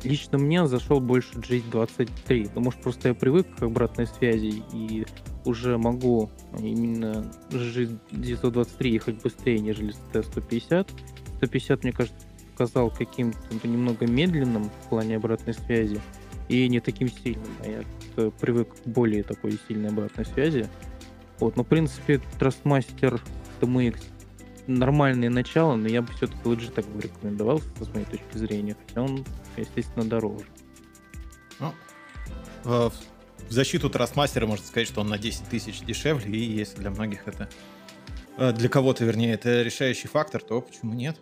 лично 0.04 0.38
мне 0.38 0.68
зашел 0.68 1.00
больше 1.00 1.34
G23, 1.36 2.50
потому 2.50 2.72
что 2.72 2.82
просто 2.82 3.10
я 3.10 3.14
привык 3.14 3.48
к 3.56 3.64
обратной 3.64 4.08
связи 4.08 4.64
и 4.74 5.06
уже 5.46 5.78
могу 5.78 6.30
именно 6.60 7.32
G923 7.50 8.88
ехать 8.88 9.22
быстрее, 9.22 9.60
нежели 9.60 9.94
T150. 10.14 10.90
150, 11.38 11.84
мне 11.84 11.94
кажется, 11.94 12.28
показал 12.52 12.90
каким-то 12.90 13.68
немного 13.68 14.08
медленным 14.08 14.66
в 14.66 14.90
плане 14.90 15.18
обратной 15.18 15.54
связи 15.54 16.02
и 16.50 16.68
не 16.68 16.80
таким 16.80 17.10
сильным. 17.10 17.52
А 17.64 17.68
я 17.68 18.32
привык 18.40 18.70
к 18.74 18.88
более 18.88 19.24
такой 19.24 19.60
сильной 19.68 19.90
обратной 19.90 20.26
связи. 20.26 20.68
Вот, 21.40 21.56
но 21.56 21.64
в 21.64 21.68
принципе 21.68 22.20
Trustmaster 22.40 23.22
TMX 23.62 23.98
нормальное 24.68 25.30
начало, 25.30 25.76
но 25.76 25.88
я 25.88 26.02
бы 26.02 26.12
все-таки 26.14 26.40
лучше 26.46 26.72
так 26.72 26.86
бы 26.86 27.02
рекомендовал, 27.02 27.62
с 27.80 27.88
моей 27.94 28.06
точки 28.06 28.38
зрения, 28.38 28.76
хотя 28.88 29.02
он, 29.02 29.26
естественно, 29.56 30.06
дороже. 30.06 30.46
Ну, 31.60 31.74
в 32.64 32.94
защиту 33.50 33.90
Трастмастера 33.90 34.46
можно 34.46 34.66
сказать, 34.66 34.88
что 34.88 35.02
он 35.02 35.08
на 35.08 35.18
10 35.18 35.50
тысяч 35.50 35.82
дешевле, 35.82 36.32
и 36.32 36.44
если 36.44 36.78
для 36.78 36.92
многих 36.92 37.28
это... 37.28 37.50
Э, 38.38 38.52
для 38.52 38.70
кого-то, 38.70 39.06
вернее, 39.06 39.34
это 39.34 39.62
решающий 39.62 40.08
фактор, 40.08 40.42
то 40.42 40.62
почему 40.62 40.94
нет? 40.94 41.18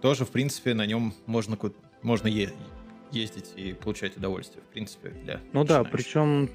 Тоже, 0.00 0.24
в 0.24 0.30
принципе, 0.30 0.74
на 0.74 0.84
нем 0.84 1.14
можно, 1.26 1.58
можно 2.02 2.28
ездить 3.10 3.52
и 3.56 3.72
получать 3.72 4.16
удовольствие, 4.16 4.62
в 4.62 4.72
принципе, 4.72 5.10
для 5.10 5.40
Ну 5.52 5.64
да, 5.64 5.84
причем 5.84 6.50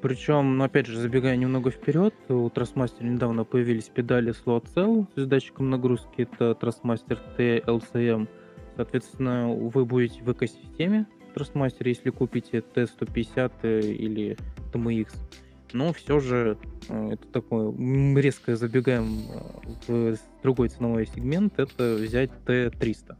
причем, 0.00 0.58
ну, 0.58 0.64
опять 0.64 0.86
же, 0.86 0.98
забегая 0.98 1.36
немного 1.36 1.70
вперед, 1.70 2.14
у 2.28 2.48
Trustmaster 2.48 3.02
недавно 3.02 3.44
появились 3.44 3.88
педали 3.88 4.32
Slow 4.32 4.64
Cell 4.74 5.06
с 5.16 5.26
датчиком 5.26 5.70
нагрузки, 5.70 6.22
это 6.22 6.56
Trustmaster 6.60 7.18
T-LCM. 7.36 8.28
Соответственно, 8.76 9.52
вы 9.52 9.84
будете 9.84 10.22
в 10.22 10.32
экосистеме 10.32 11.06
Trustmaster, 11.34 11.88
если 11.88 12.10
купите 12.10 12.58
T150 12.74 13.80
или 13.80 14.36
TMX. 14.72 15.08
Но 15.72 15.92
все 15.92 16.20
же 16.20 16.56
э, 16.88 17.10
это 17.12 17.26
такое, 17.28 17.72
резко 18.16 18.56
забегаем 18.56 19.20
э, 19.88 20.14
в 20.14 20.18
другой 20.42 20.68
ценовой 20.68 21.06
сегмент, 21.06 21.58
это 21.58 21.94
взять 21.94 22.30
T300. 22.46 23.16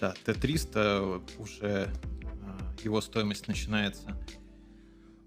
Да, 0.00 0.14
T300 0.24 1.22
уже 1.38 1.60
э, 1.66 1.88
его 2.82 3.00
стоимость 3.00 3.46
начинается 3.46 4.16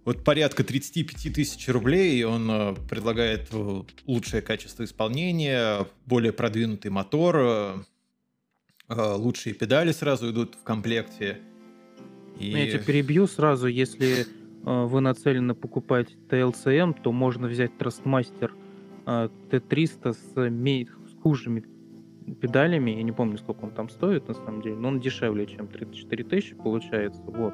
вот 0.08 0.24
порядка 0.24 0.64
35 0.64 1.34
тысяч 1.34 1.68
рублей, 1.68 2.24
он 2.24 2.50
э, 2.50 2.76
предлагает 2.90 3.50
э, 3.52 3.82
лучшее 4.06 4.42
качество 4.42 4.86
исполнения, 4.86 5.86
более 6.06 6.32
продвинутый 6.32 6.90
мотор, 6.92 7.36
э, 7.38 7.74
лучшие 8.88 9.54
педали 9.54 9.92
сразу 9.92 10.32
идут 10.32 10.56
в 10.56 10.64
комплекте. 10.64 11.40
И... 12.40 12.52
Я 12.52 12.68
тебя 12.68 12.80
перебью 12.80 13.28
сразу, 13.28 13.68
если 13.68 14.26
вы 14.64 15.02
нацелены 15.02 15.54
покупать 15.54 16.16
TLCM, 16.30 17.02
то 17.04 17.12
можно 17.12 17.50
взять 17.50 17.72
Trustmaster 17.78 18.52
T300 19.06 20.14
с, 20.14 21.12
с 21.12 21.22
хужими 21.22 21.66
педалями, 22.40 22.92
я 22.92 23.04
не 23.04 23.12
помню, 23.12 23.38
сколько 23.40 23.66
он 23.66 23.72
там 23.72 23.90
стоит 23.90 24.30
на 24.30 24.36
самом 24.36 24.62
деле, 24.62 24.78
но 24.78 24.88
он 24.88 25.02
дешевле, 25.02 25.48
чем 25.48 25.68
34 25.68 26.24
тысячи 26.24 26.56
получается, 26.56 27.22
вот. 27.24 27.54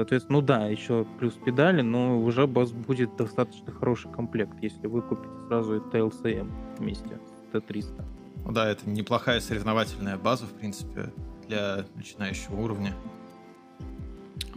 Соответственно, 0.00 0.38
ну 0.38 0.46
да, 0.46 0.66
еще 0.66 1.06
плюс 1.18 1.34
педали, 1.34 1.82
но 1.82 2.18
уже 2.22 2.44
у 2.44 2.50
вас 2.50 2.72
будет 2.72 3.16
достаточно 3.16 3.70
хороший 3.70 4.10
комплект, 4.10 4.54
если 4.62 4.86
вы 4.86 5.02
купите 5.02 5.28
сразу 5.46 5.74
это 5.74 5.98
LCM 5.98 6.50
вместе 6.78 7.20
с 7.52 7.54
T300. 7.54 8.02
Ну 8.46 8.50
да, 8.50 8.70
это 8.70 8.88
неплохая 8.88 9.40
соревновательная 9.40 10.16
база, 10.16 10.46
в 10.46 10.52
принципе, 10.52 11.12
для 11.46 11.84
начинающего 11.96 12.58
уровня. 12.58 12.94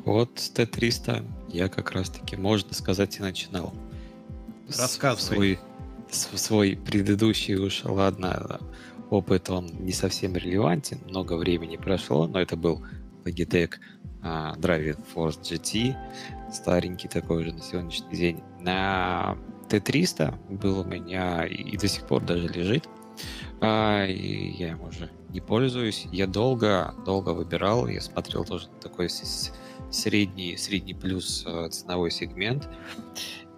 Вот 0.06 0.30
с 0.36 0.50
Т-300 0.50 1.26
я 1.50 1.68
как 1.68 1.92
раз-таки, 1.92 2.38
можно 2.38 2.74
сказать, 2.74 3.20
и 3.20 3.22
начинал. 3.22 3.74
Рассказывай. 4.70 5.60
Свой, 6.10 6.40
свой 6.40 6.78
предыдущий 6.78 7.56
уж, 7.56 7.84
ладно, 7.84 8.62
опыт, 9.10 9.50
он 9.50 9.68
не 9.82 9.92
совсем 9.92 10.38
релевантен, 10.38 11.00
много 11.10 11.36
времени 11.36 11.76
прошло, 11.76 12.28
но 12.28 12.40
это 12.40 12.56
был 12.56 12.82
Logitech 13.26 13.74
а, 14.24 14.56
Driving 14.58 15.04
Force 15.14 15.40
GT, 15.42 15.96
старенький 16.52 17.08
такой 17.08 17.44
же 17.44 17.54
на 17.54 17.62
сегодняшний 17.62 18.16
день. 18.16 18.44
На 18.60 19.38
Т-300 19.70 20.56
был 20.56 20.80
у 20.80 20.84
меня 20.84 21.46
и 21.46 21.78
до 21.78 21.88
сих 21.88 22.06
пор 22.06 22.24
даже 22.24 22.48
лежит. 22.48 22.88
А, 23.62 24.06
и 24.06 24.52
я 24.52 24.72
им 24.72 24.82
уже 24.82 25.10
не 25.30 25.42
пользуюсь. 25.42 26.08
Я 26.12 26.28
долго, 26.28 26.94
долго 27.06 27.30
выбирал, 27.30 27.88
я 27.88 28.02
смотрел 28.02 28.46
тоже 28.46 28.68
такой 28.82 29.10
средний, 29.90 30.58
средний 30.58 30.94
плюс 30.94 31.44
э, 31.46 31.70
ценовой 31.70 32.12
сегмент. 32.12 32.68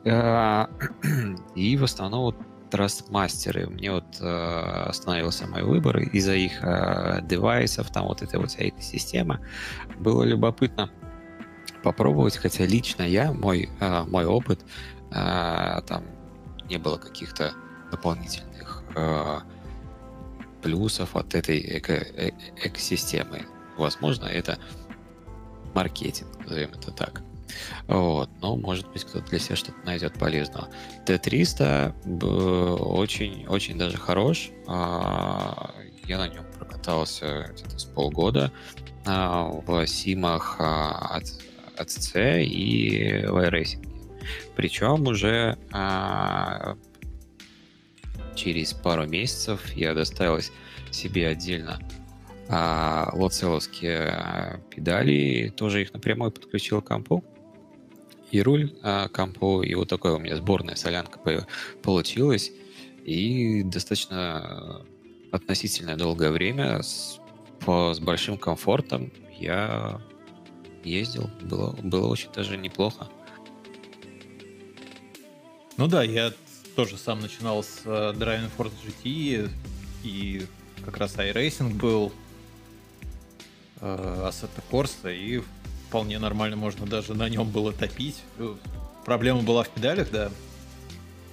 А, 0.06 0.70
и 1.56 1.78
в 1.78 1.84
основном 1.84 2.22
вот 2.22 2.36
Trustmaster. 2.70 3.70
Мне 3.70 3.92
вот 3.92 4.18
э, 4.20 4.86
остановился 4.88 5.48
мой 5.48 5.64
выбор 5.64 6.00
из-за 6.00 6.36
их 6.36 6.64
э, 6.64 7.22
девайсов, 7.24 7.92
там 7.92 8.06
вот 8.06 8.22
этой 8.22 8.40
вот 8.40 8.52
вся 8.52 8.64
эта 8.64 8.82
система. 8.82 9.40
Было 10.00 10.24
любопытно 10.24 10.90
попробовать, 11.84 12.38
хотя 12.38 12.66
лично 12.66 13.04
я, 13.04 13.32
мой, 13.32 13.70
э, 13.80 14.04
мой 14.04 14.26
опыт, 14.26 14.66
э, 15.12 15.82
там 15.88 16.04
не 16.70 16.78
было 16.78 16.98
каких-то 16.98 17.54
дополнительных 17.92 18.84
э, 18.96 19.40
плюсов 20.62 21.16
от 21.16 21.36
этой 21.36 21.60
эко 21.78 21.94
экосистемы. 22.64 23.46
Возможно, 23.78 24.26
это 24.26 24.58
маркетинг, 25.76 26.30
назовем 26.40 26.72
это 26.72 26.92
так. 26.92 27.22
Вот, 27.88 28.30
но 28.42 28.56
может 28.56 28.92
быть 28.92 29.04
кто-то 29.04 29.28
для 29.30 29.40
себя 29.40 29.56
что-то 29.56 29.78
найдет 29.86 30.14
полезного. 30.14 30.70
Т-300 31.06 32.80
очень, 32.80 33.46
очень 33.48 33.78
даже 33.78 33.98
хорош. 33.98 34.50
А, 34.68 35.74
я 36.06 36.18
на 36.18 36.28
нем 36.28 36.46
прокатался 36.58 37.52
где-то 37.54 37.78
с 37.78 37.86
полгода 37.86 38.52
а, 39.06 39.44
в 39.46 39.86
симах 39.88 40.58
а, 40.60 41.18
от, 41.18 41.26
от 41.78 41.90
C 41.90 42.44
и 42.44 43.26
в 43.26 43.38
iRacing. 43.38 43.88
Причем 44.56 45.06
уже 45.08 45.56
через 48.36 48.74
пару 48.74 49.06
месяцев 49.06 49.72
я 49.76 49.94
доставилась 49.94 50.52
себе 50.92 51.28
отдельно 51.28 51.80
а, 52.48 53.10
лоцеловские 53.14 54.62
педали, 54.70 55.54
тоже 55.56 55.84
их 55.84 55.94
напрямую 55.94 56.32
подключил 56.32 56.82
к 56.82 56.88
компу 56.88 57.24
и 58.36 58.42
руль 58.42 58.74
а, 58.84 59.08
компу, 59.08 59.62
и 59.62 59.74
вот 59.76 59.88
такая 59.88 60.14
у 60.14 60.20
меня 60.20 60.36
сборная 60.36 60.76
солянка 60.76 61.20
получилась. 61.82 62.52
И 63.06 63.64
достаточно 63.64 64.82
относительно 65.32 65.96
долгое 65.96 66.32
время 66.32 66.82
с, 66.82 67.20
по, 67.62 67.94
с 67.94 68.00
большим 68.00 68.38
комфортом 68.38 69.14
я 69.40 70.02
ездил. 70.84 71.30
Было, 71.44 71.72
было 71.82 72.08
очень 72.08 72.30
даже 72.34 72.58
неплохо. 72.58 73.08
Ну 75.78 75.88
да, 75.88 76.04
я 76.04 76.34
тоже 76.76 76.98
сам 76.98 77.22
начинал 77.22 77.64
с 77.64 77.84
uh, 77.86 78.14
Driving 78.14 78.50
Force 78.58 78.74
GT, 78.86 79.50
и 80.04 80.46
как 80.84 80.98
раз 80.98 81.16
iRacing 81.16 81.76
был, 81.76 82.12
uh, 83.80 84.28
Assetto 84.28 84.62
Corsa, 84.70 85.14
и 85.14 85.42
вполне 85.96 86.20
нормально 86.20 86.58
можно 86.58 86.86
даже 86.86 87.14
на 87.14 87.30
нем 87.30 87.50
было 87.50 87.72
топить. 87.72 88.22
Проблема 89.06 89.44
была 89.44 89.64
в 89.64 89.70
педалях, 89.70 90.12
да, 90.12 90.30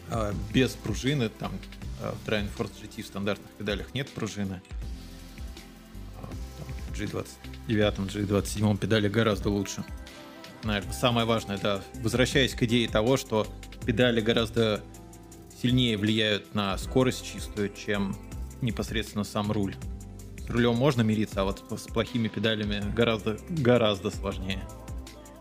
а, 0.09 0.33
без 0.54 0.71
пружины, 0.75 1.31
там 1.31 1.50
в 1.99 2.28
Driving 2.28 2.49
Force 2.57 2.71
GT 2.81 3.02
в 3.02 3.07
стандартных 3.09 3.50
педалях 3.59 3.92
нет 3.92 4.09
пружины. 4.11 4.62
В 6.90 6.92
G29, 6.92 7.26
G27 7.66 8.78
педали 8.78 9.09
гораздо 9.09 9.50
лучше. 9.50 9.83
Наверное, 10.62 10.92
самое 10.92 11.26
важное, 11.26 11.59
да, 11.59 11.83
возвращаясь 11.95 12.54
к 12.54 12.62
идее 12.62 12.88
того, 12.88 13.16
что 13.16 13.49
педали 13.85 14.21
гораздо 14.21 14.81
сильнее 15.61 15.99
влияют 15.99 16.54
на 16.54 16.78
скорость 16.78 17.26
чистую, 17.26 17.73
чем 17.75 18.16
непосредственно 18.61 19.25
сам 19.25 19.50
руль. 19.50 19.75
Рулем 20.52 20.76
можно 20.76 21.02
мириться, 21.02 21.40
а 21.40 21.44
вот 21.44 21.64
с 21.71 21.85
плохими 21.85 22.28
педалями 22.28 22.82
гораздо, 22.94 23.38
гораздо 23.49 24.11
сложнее. 24.11 24.62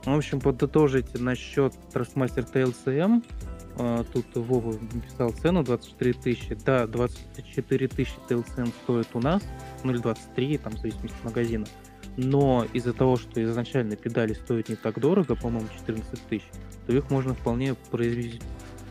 В 0.06 0.16
общем, 0.16 0.40
подытожить 0.40 1.20
насчет 1.20 1.74
Trustmaster 1.94 2.52
TLCM. 2.52 3.24
А, 3.78 4.04
тут 4.12 4.26
Вова 4.36 4.76
написал 4.94 5.30
цену 5.32 5.64
24 5.64 6.14
тысячи. 6.14 6.58
Да, 6.66 6.88
24 6.88 7.88
тысячи 7.88 8.16
TLCM 8.28 8.74
стоит 8.84 9.08
у 9.14 9.20
нас, 9.20 9.44
ну 9.84 9.92
или 9.92 10.00
23, 10.00 10.58
там, 10.58 10.74
в 10.74 10.80
зависимости 10.80 11.16
от 11.20 11.26
магазина. 11.26 11.66
Но 12.18 12.66
из-за 12.74 12.94
того, 12.94 13.16
что 13.16 13.44
изначально 13.44 13.96
педали 13.96 14.34
стоят 14.34 14.70
не 14.70 14.76
так 14.76 15.00
дорого, 15.00 15.36
по-моему, 15.36 15.68
14 15.86 16.28
тысяч, 16.28 16.46
то 16.88 16.94
их 16.94 17.10
можно 17.10 17.34
вполне 17.34 17.76
произвести 17.92 18.42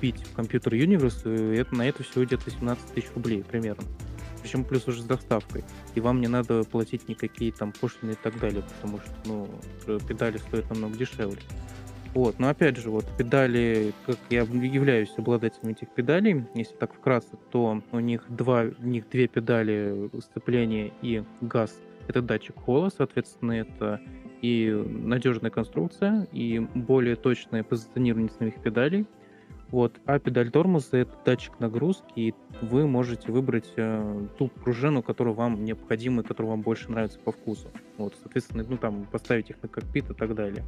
в 0.01 0.35
компьютер 0.35 0.75
Universe, 0.75 1.53
и 1.53 1.57
это, 1.59 1.75
на 1.75 1.87
это 1.87 2.03
всего 2.03 2.25
где-то 2.25 2.51
17 2.51 2.95
тысяч 2.95 3.09
рублей 3.15 3.45
примерно 3.45 3.85
причем 4.43 4.65
плюс 4.65 4.87
уже 4.89 5.03
с 5.03 5.05
доставкой. 5.05 5.65
И 5.95 6.01
вам 6.01 6.21
не 6.21 6.29
надо 6.29 6.65
платить 6.65 7.09
никакие 7.09 7.53
там 7.53 7.73
пошлины 7.73 8.13
и 8.13 8.17
так 8.17 8.39
далее, 8.39 8.63
потому 8.77 8.99
что, 8.99 9.11
ну, 9.25 9.49
педали 10.09 10.39
стоят 10.39 10.69
намного 10.71 10.97
дешевле. 10.97 11.39
Вот, 12.15 12.41
но 12.41 12.49
опять 12.49 12.77
же, 12.77 12.91
вот 12.91 13.07
педали, 13.17 13.93
как 14.05 14.17
я 14.31 14.41
являюсь 14.41 15.13
обладателем 15.17 15.71
этих 15.71 15.89
педалей, 15.91 16.45
если 16.57 16.75
так 16.75 16.93
вкратце, 16.93 17.37
то 17.53 17.81
у 17.93 18.01
них 18.01 18.25
два, 18.29 18.65
у 18.65 18.87
них 18.87 19.09
две 19.09 19.29
педали 19.29 20.11
сцепления 20.21 20.91
и 21.03 21.23
газ. 21.41 21.81
Это 22.09 22.21
датчик 22.21 22.57
холла, 22.57 22.91
соответственно, 22.97 23.53
это 23.53 24.01
и 24.43 24.71
надежная 24.89 25.51
конструкция, 25.51 26.27
и 26.33 26.59
более 26.59 27.15
точное 27.15 27.63
позиционирование 27.63 28.33
самих 28.37 28.61
педалей, 28.61 29.07
вот. 29.71 30.01
А 30.05 30.19
педаль 30.19 30.51
тормоза— 30.51 30.97
это 30.99 31.13
датчик 31.25 31.61
нагрузки, 31.61 32.13
и 32.17 32.35
вы 32.61 32.87
можете 32.87 33.31
выбрать 33.31 33.73
э, 33.77 34.27
ту 34.37 34.49
пружину, 34.49 35.03
которая 35.03 35.35
вам 35.35 35.65
необходима, 35.65 36.23
которая 36.23 36.51
вам 36.51 36.63
больше 36.63 36.91
нравится 36.91 37.19
по 37.21 37.31
вкусу. 37.33 37.69
Вот, 37.97 38.15
соответственно, 38.21 38.65
ну 38.69 38.77
там 38.77 39.05
поставить 39.05 39.51
их 39.51 39.63
на 39.63 39.69
кокпит 39.69 40.11
и 40.11 40.15
так 40.15 40.35
далее. 40.35 40.65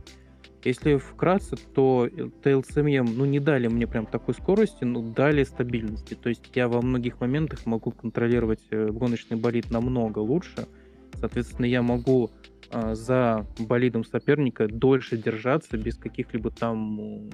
Если 0.64 0.96
вкратце, 0.96 1.56
то 1.56 2.06
TLCM 2.06 3.14
ну, 3.16 3.24
не 3.24 3.40
дали 3.40 3.66
мне 3.66 3.88
прям 3.88 4.06
такой 4.06 4.34
скорости, 4.34 4.84
но 4.84 5.02
дали 5.02 5.42
стабильности. 5.42 6.14
То 6.14 6.28
есть 6.28 6.44
я 6.54 6.68
во 6.68 6.80
многих 6.80 7.20
моментах 7.20 7.66
могу 7.66 7.90
контролировать 7.90 8.62
э, 8.70 8.88
гоночный 8.88 9.36
болид 9.36 9.72
намного 9.72 10.20
лучше. 10.20 10.68
Соответственно, 11.14 11.66
я 11.66 11.82
могу 11.82 12.30
э, 12.70 12.94
за 12.94 13.44
болидом 13.58 14.04
соперника 14.04 14.68
дольше 14.68 15.16
держаться 15.16 15.76
без 15.76 15.96
каких-либо 15.96 16.52
там 16.52 17.28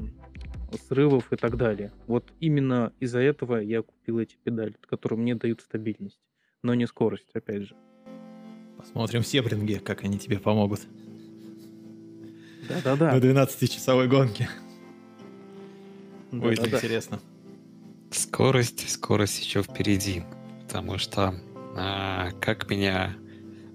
срывов 0.76 1.32
и 1.32 1.36
так 1.36 1.56
далее. 1.56 1.92
Вот 2.06 2.32
именно 2.40 2.92
из-за 3.00 3.20
этого 3.20 3.56
я 3.56 3.82
купил 3.82 4.18
эти 4.18 4.36
педали, 4.42 4.74
которые 4.88 5.18
мне 5.18 5.34
дают 5.34 5.60
стабильность, 5.60 6.20
но 6.62 6.74
не 6.74 6.86
скорость, 6.86 7.30
опять 7.34 7.62
же. 7.62 7.76
Посмотрим 8.76 9.22
в 9.22 9.26
Себринге, 9.26 9.80
как 9.80 10.04
они 10.04 10.18
тебе 10.18 10.38
помогут. 10.38 10.80
Да-да-да. 12.68 13.12
На 13.12 13.18
12-часовой 13.18 14.08
гонке. 14.08 14.48
Будет 16.30 16.66
интересно. 16.66 17.20
Скорость, 18.10 18.88
скорость 18.88 19.42
еще 19.42 19.62
впереди, 19.62 20.22
потому 20.62 20.98
что 20.98 21.34
а, 21.76 22.30
как 22.40 22.70
меня 22.70 23.16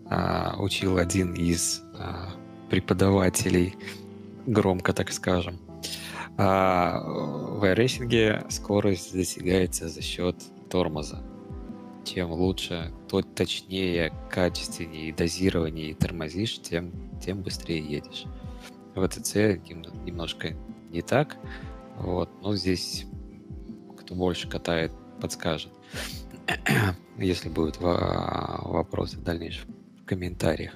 а, 0.09 0.55
учил 0.59 0.97
один 0.97 1.33
из 1.33 1.81
а, 1.95 2.29
преподавателей, 2.69 3.75
громко 4.45 4.93
так 4.93 5.11
скажем, 5.11 5.59
а 6.37 7.01
в 7.03 7.63
iRacing 7.63 8.49
скорость 8.49 9.13
достигается 9.13 9.87
за 9.87 10.01
счет 10.01 10.35
тормоза. 10.69 11.21
Чем 12.05 12.31
лучше, 12.31 12.91
то 13.07 13.21
точнее, 13.21 14.13
качественнее 14.29 15.09
и 15.09 15.11
дозирование 15.13 15.95
тормозишь, 15.95 16.59
тем, 16.61 16.91
тем 17.19 17.41
быстрее 17.41 17.79
едешь. 17.79 18.25
В 18.95 19.07
ВТЦ 19.07 19.35
немножко 20.05 20.55
не 20.91 21.01
так, 21.01 21.37
вот, 21.97 22.29
но 22.41 22.55
здесь 22.55 23.05
кто 23.97 24.15
больше 24.15 24.49
катает, 24.49 24.91
подскажет. 25.21 25.71
Если 27.17 27.49
будут 27.49 27.77
вопросы 27.79 29.17
в 29.17 29.23
дальнейшем 29.23 29.73
в 30.01 30.05
комментариях. 30.05 30.73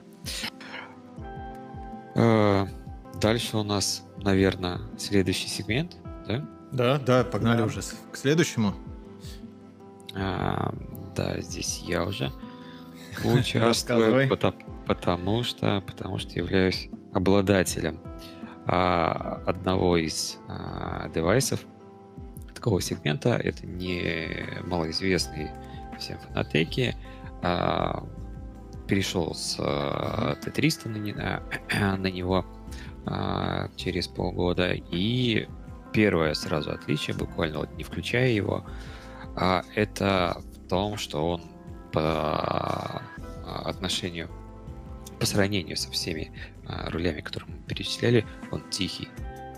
Дальше 3.19 3.58
у 3.58 3.63
нас 3.63 4.08
наверное, 4.21 4.82
следующий 4.97 5.47
сегмент, 5.47 5.97
да? 6.27 6.45
Да, 6.71 6.99
да, 6.99 7.23
погнали 7.23 7.60
да. 7.60 7.65
уже 7.65 7.82
к 8.12 8.17
следующему. 8.17 8.73
А, 10.15 10.73
да, 11.15 11.39
здесь 11.39 11.84
я 11.86 12.03
уже 12.03 12.32
участвую, 13.23 14.27
потому, 14.27 14.58
потому 14.86 15.43
что, 15.43 15.82
потому 15.86 16.17
что 16.17 16.32
являюсь 16.34 16.89
обладателем 17.13 17.99
а, 18.65 19.41
одного 19.45 19.97
из 19.97 20.38
а, 20.47 21.10
девайсов 21.10 21.62
такого 22.53 22.82
сегмента. 22.82 23.30
Это 23.36 23.65
не 23.65 24.62
малоизвестный 24.65 25.51
всем 25.97 26.17
фанатеки. 26.19 26.95
А, 27.41 28.03
перешел 28.88 29.34
с 29.34 29.58
а, 29.60 30.36
Т-300 30.36 30.89
на, 30.89 31.43
на 31.97 32.12
него 32.12 32.45
а, 33.08 33.70
через 33.76 34.08
полгода. 34.08 34.74
И 34.74 35.48
первое 35.93 36.34
сразу 36.34 36.72
отличие, 36.72 37.15
буквально 37.15 37.60
вот 37.60 37.76
не 37.78 37.84
включая 37.84 38.30
его, 38.30 38.65
а, 39.36 39.63
это 39.76 40.41
в 40.54 40.67
том, 40.67 40.98
что 40.98 41.28
он 41.30 41.41
по 41.91 42.02
а, 42.02 43.02
отношению, 43.65 44.30
по 45.20 45.26
сравнению 45.26 45.78
со 45.78 45.89
всеми 45.91 46.32
а, 46.65 46.89
рулями, 46.89 47.22
которые 47.22 47.50
мы 47.52 47.60
перечисляли, 47.67 48.26
он 48.52 48.70
тихий. 48.70 49.08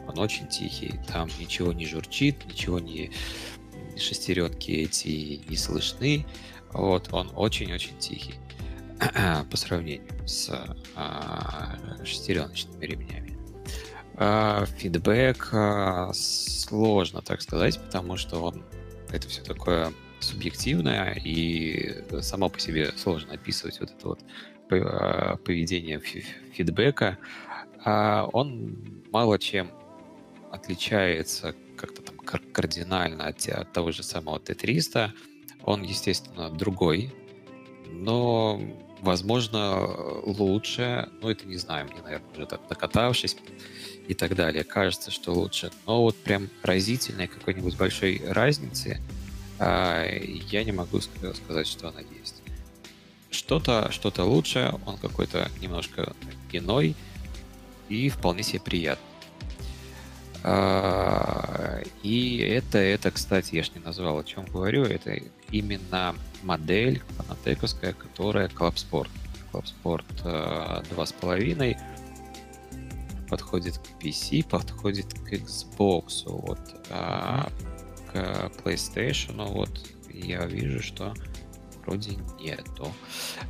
Он 0.07 0.19
очень 0.19 0.47
тихий. 0.47 0.99
Там 1.07 1.29
ничего 1.39 1.73
не 1.73 1.85
журчит, 1.85 2.45
ничего 2.45 2.79
не 2.79 3.11
шестеренки 3.97 4.71
эти 4.71 5.41
не 5.49 5.57
слышны. 5.57 6.25
Вот, 6.71 7.09
он 7.11 7.31
очень-очень 7.35 7.97
тихий 7.97 8.35
по 9.49 9.57
сравнению 9.57 10.07
с 10.27 10.49
а, 10.95 11.77
шестереночными 12.03 12.85
ремнями. 12.85 13.28
А, 14.21 14.65
фидбэк 14.65 15.49
а, 15.53 16.11
сложно 16.13 17.21
так 17.21 17.41
сказать, 17.41 17.79
потому 17.79 18.17
что 18.17 18.43
он 18.43 18.65
это 19.13 19.29
все 19.29 19.41
такое 19.41 19.93
субъективное, 20.19 21.13
и 21.23 22.03
само 22.19 22.49
по 22.49 22.59
себе 22.59 22.91
сложно 22.97 23.35
описывать 23.35 23.79
вот 23.79 23.91
это 23.91 24.07
вот 24.09 24.19
а, 24.71 25.37
поведение 25.37 26.01
фидбэка. 26.01 27.17
он 27.85 29.03
мало 29.09 29.39
чем 29.39 29.71
отличается 30.51 31.55
как-то 31.77 32.01
там 32.01 32.17
кардинально 32.17 33.27
от, 33.27 33.47
от 33.47 33.71
того 33.71 33.93
же 33.93 34.03
самого 34.03 34.37
Т-300. 34.41 35.11
Он, 35.63 35.83
естественно, 35.83 36.49
другой, 36.49 37.13
но, 37.87 38.59
возможно, 38.99 39.87
лучше. 40.23 41.07
Ну, 41.21 41.29
это 41.29 41.47
не 41.47 41.55
знаю, 41.55 41.85
мне, 41.85 42.01
наверное, 42.01 42.31
уже 42.33 42.45
так 42.47 42.67
докатавшись 42.67 43.37
и 44.09 44.15
так 44.15 44.35
далее, 44.35 44.63
кажется, 44.63 45.11
что 45.11 45.33
лучше. 45.33 45.71
Но 45.85 46.01
вот 46.01 46.17
прям 46.17 46.49
разительной 46.63 47.27
какой-нибудь 47.27 47.77
большой 47.77 48.19
разницы 48.25 48.99
а, 49.59 50.03
я 50.03 50.63
не 50.63 50.71
могу 50.71 50.99
сказать, 50.99 51.67
что 51.67 51.89
она 51.89 51.99
есть. 52.19 52.41
Что-то 53.29 53.91
что 53.91 54.11
лучше, 54.25 54.73
он 54.87 54.97
какой-то 54.97 55.51
немножко 55.61 56.13
иной 56.51 56.95
и 57.87 58.09
вполне 58.09 58.41
себе 58.41 58.61
приятный. 58.61 59.05
А, 60.43 61.79
и 62.01 62.39
это, 62.39 62.79
это, 62.79 63.11
кстати, 63.11 63.53
я 63.53 63.61
же 63.61 63.73
не 63.75 63.81
назвал, 63.81 64.17
о 64.17 64.23
чем 64.23 64.45
говорю, 64.45 64.85
это 64.85 65.19
именно 65.51 66.15
модель 66.41 67.03
фанатековская, 67.15 67.93
которая 67.93 68.47
Club 68.47 68.73
Sport. 68.73 69.09
Club 69.53 69.65
Sport 69.83 70.05
2.5 70.23 71.77
подходит 73.29 73.77
к 73.77 74.03
PC, 74.03 74.47
подходит 74.47 75.13
к 75.13 75.33
Xbox, 75.33 76.23
вот, 76.25 76.59
а 76.89 77.49
к 78.11 78.51
PlayStation, 78.63 79.45
вот, 79.47 79.69
я 80.11 80.45
вижу, 80.45 80.81
что 80.81 81.13
вроде 81.85 82.17
нету. 82.39 82.91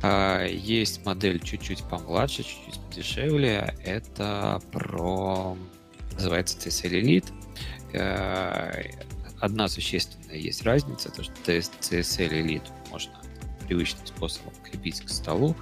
А, 0.02 0.44
есть 0.44 1.04
модель 1.04 1.40
чуть-чуть 1.40 1.82
помладше, 1.84 2.42
чуть-чуть 2.42 2.80
подешевле. 2.88 3.74
Это 3.84 4.60
про 4.72 5.56
называется 6.12 6.58
TSL 6.58 7.02
Elite. 7.02 7.32
Э, 7.92 8.92
одна 9.40 9.68
существенная 9.68 10.36
есть 10.36 10.62
разница, 10.62 11.10
то 11.10 11.22
что 11.22 11.32
TSL 11.44 12.30
Elite 12.30 12.68
можно 12.90 13.20
привычным 13.66 14.06
способом 14.06 14.52
крепить 14.64 15.00
к 15.00 15.08
столу, 15.08 15.56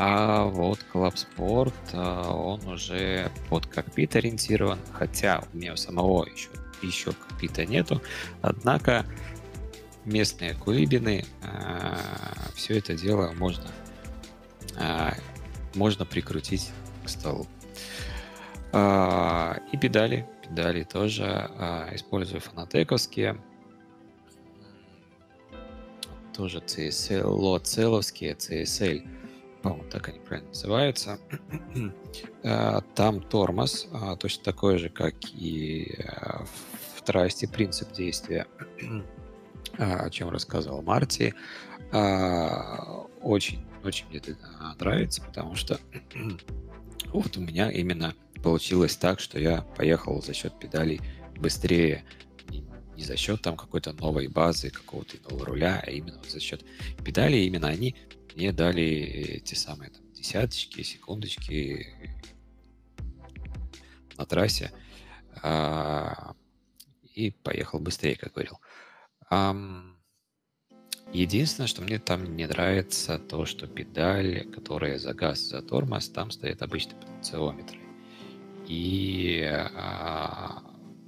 а 0.00 0.44
вот 0.44 0.78
Club 0.94 1.14
Sport, 1.14 1.74
э, 1.92 2.30
он 2.30 2.64
уже 2.68 3.32
под 3.48 3.66
кокпит 3.66 4.14
ориентирован, 4.14 4.78
хотя 4.92 5.42
у 5.52 5.56
меня 5.56 5.76
самого 5.76 6.24
еще, 6.24 6.50
еще 6.82 7.10
кокпита 7.10 7.66
нету, 7.66 8.00
однако 8.40 9.04
местные 10.04 10.54
кулибины, 10.54 11.24
э, 11.42 11.96
все 12.54 12.78
это 12.78 12.94
дело 12.94 13.32
можно, 13.32 13.66
можно 15.74 16.04
прикрутить 16.04 16.70
к 17.04 17.08
столу. 17.08 17.48
А, 18.72 19.56
и 19.72 19.76
педали. 19.76 20.28
Педали 20.42 20.84
тоже 20.84 21.24
а, 21.26 21.88
использую 21.92 22.40
фанатековские. 22.40 23.42
Тоже 26.32 26.58
CSL, 26.58 27.26
лоцеловские, 27.26 28.34
CSL. 28.34 29.17
По-моему, 29.62 29.84
так 29.90 30.08
они 30.08 30.18
правильно 30.20 30.48
называются. 30.48 31.18
А, 32.44 32.80
там 32.94 33.20
тормоз, 33.20 33.88
точно 34.18 34.44
такой 34.44 34.78
же, 34.78 34.88
как 34.88 35.14
и 35.32 35.96
в 36.96 37.02
трасте, 37.02 37.48
принцип 37.48 37.92
действия, 37.92 38.46
о 39.78 40.10
чем 40.10 40.30
рассказывал 40.30 40.82
Марти. 40.82 41.34
Очень, 43.22 43.66
очень 43.82 44.06
мне 44.08 44.18
это 44.18 44.36
нравится, 44.78 45.22
потому 45.22 45.54
что 45.54 45.80
вот 47.06 47.36
у 47.36 47.40
меня 47.40 47.70
именно 47.70 48.14
получилось 48.42 48.96
так, 48.96 49.20
что 49.20 49.38
я 49.38 49.62
поехал 49.76 50.22
за 50.22 50.34
счет 50.34 50.58
педалей 50.58 51.00
быстрее, 51.36 52.04
не, 52.48 52.64
за 53.02 53.16
счет 53.16 53.42
там 53.42 53.56
какой-то 53.56 53.92
новой 53.92 54.28
базы, 54.28 54.70
какого-то 54.70 55.16
нового 55.28 55.46
руля, 55.46 55.82
а 55.86 55.90
именно 55.90 56.20
за 56.26 56.40
счет 56.40 56.64
педалей, 57.04 57.46
именно 57.46 57.68
они 57.68 57.94
мне 58.38 58.52
дали 58.52 59.42
те 59.44 59.56
самые 59.56 59.90
там, 59.90 60.00
десяточки, 60.12 60.82
секундочки 60.82 61.88
на 64.16 64.24
трассе 64.26 64.70
а, 65.42 66.34
и 67.16 67.32
поехал 67.32 67.80
быстрее, 67.80 68.14
как 68.14 68.34
говорил. 68.34 68.60
А, 69.28 69.56
единственное, 71.12 71.66
что 71.66 71.82
мне 71.82 71.98
там 71.98 72.36
не 72.36 72.46
нравится, 72.46 73.18
то, 73.18 73.44
что 73.44 73.66
педаль, 73.66 74.46
которая 74.54 75.00
за 75.00 75.14
газ, 75.14 75.40
за 75.40 75.60
тормоз, 75.60 76.08
там 76.08 76.30
стоит 76.30 76.62
обычный 76.62 76.94
потенциометр. 76.94 77.76
И 78.68 79.42
а, 79.50 80.62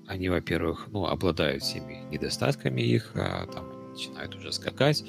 они, 0.09 0.31
во-первых, 0.31 0.89
ну, 0.89 1.07
обладают 1.07 1.63
всеми 1.63 2.03
недостатками 2.11 2.81
их, 2.81 3.13
а, 3.15 3.47
там 3.47 3.93
начинают 3.93 4.35
уже 4.35 4.51
скакать 4.51 5.05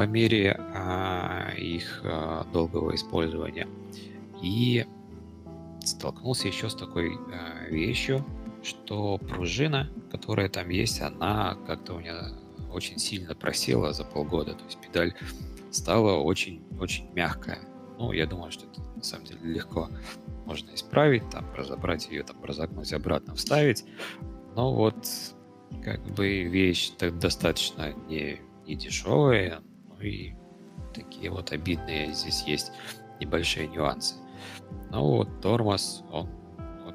по 0.00 0.04
мере 0.04 0.58
а, 0.58 1.50
их 1.58 2.00
а, 2.04 2.46
долгого 2.54 2.94
использования. 2.94 3.68
И 4.42 4.86
столкнулся 5.84 6.48
еще 6.48 6.70
с 6.70 6.74
такой 6.74 7.18
а, 7.30 7.68
вещью, 7.68 8.24
что 8.62 9.18
пружина, 9.18 9.90
которая 10.10 10.48
там 10.48 10.70
есть, 10.70 11.02
она 11.02 11.58
как-то 11.66 11.96
у 11.96 11.98
меня 11.98 12.30
очень 12.72 12.96
сильно 12.96 13.34
просела 13.34 13.92
за 13.92 14.04
полгода. 14.04 14.54
То 14.54 14.64
есть 14.64 14.78
педаль 14.80 15.12
стала 15.70 16.16
очень-очень 16.16 17.10
мягкая. 17.12 17.58
Ну, 17.98 18.12
я 18.12 18.26
думаю, 18.26 18.52
что 18.52 18.64
это 18.68 18.80
на 18.96 19.02
самом 19.02 19.26
деле 19.26 19.40
легко 19.42 19.90
можно 20.46 20.70
исправить, 20.72 21.28
там, 21.28 21.44
разобрать 21.54 22.08
ее, 22.08 22.22
там, 22.22 22.42
разогнуть 22.42 22.90
обратно, 22.94 23.34
вставить. 23.34 23.84
Но 24.56 24.74
вот 24.74 25.06
как 25.84 26.02
бы 26.14 26.44
вещь 26.44 26.88
так 26.96 27.18
достаточно 27.18 27.92
не, 28.08 28.40
не 28.66 28.76
дешевая, 28.76 29.60
и 30.00 30.34
такие 30.94 31.30
вот 31.30 31.52
обидные 31.52 32.12
здесь 32.12 32.42
есть 32.44 32.72
небольшие 33.20 33.68
нюансы. 33.68 34.14
Ну 34.90 35.02
вот 35.02 35.40
тормоз, 35.40 36.02
он, 36.10 36.28
он 36.86 36.94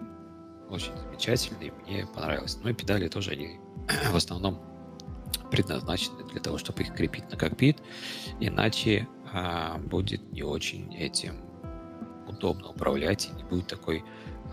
очень 0.69 0.97
замечательный, 0.97 1.71
мне 1.85 2.07
понравилось. 2.07 2.57
Ну 2.61 2.69
и 2.69 2.73
педали 2.73 3.07
тоже, 3.07 3.31
они 3.31 3.59
в 4.11 4.15
основном 4.15 4.59
предназначены 5.51 6.23
для 6.31 6.41
того, 6.41 6.57
чтобы 6.57 6.83
их 6.83 6.93
крепить 6.93 7.29
на 7.31 7.37
кокпит, 7.37 7.81
иначе 8.39 9.07
а, 9.31 9.77
будет 9.77 10.31
не 10.31 10.43
очень 10.43 10.93
этим 10.95 11.35
удобно 12.27 12.69
управлять 12.69 13.27
и 13.27 13.35
не 13.35 13.43
будет 13.43 13.67
такой 13.67 14.03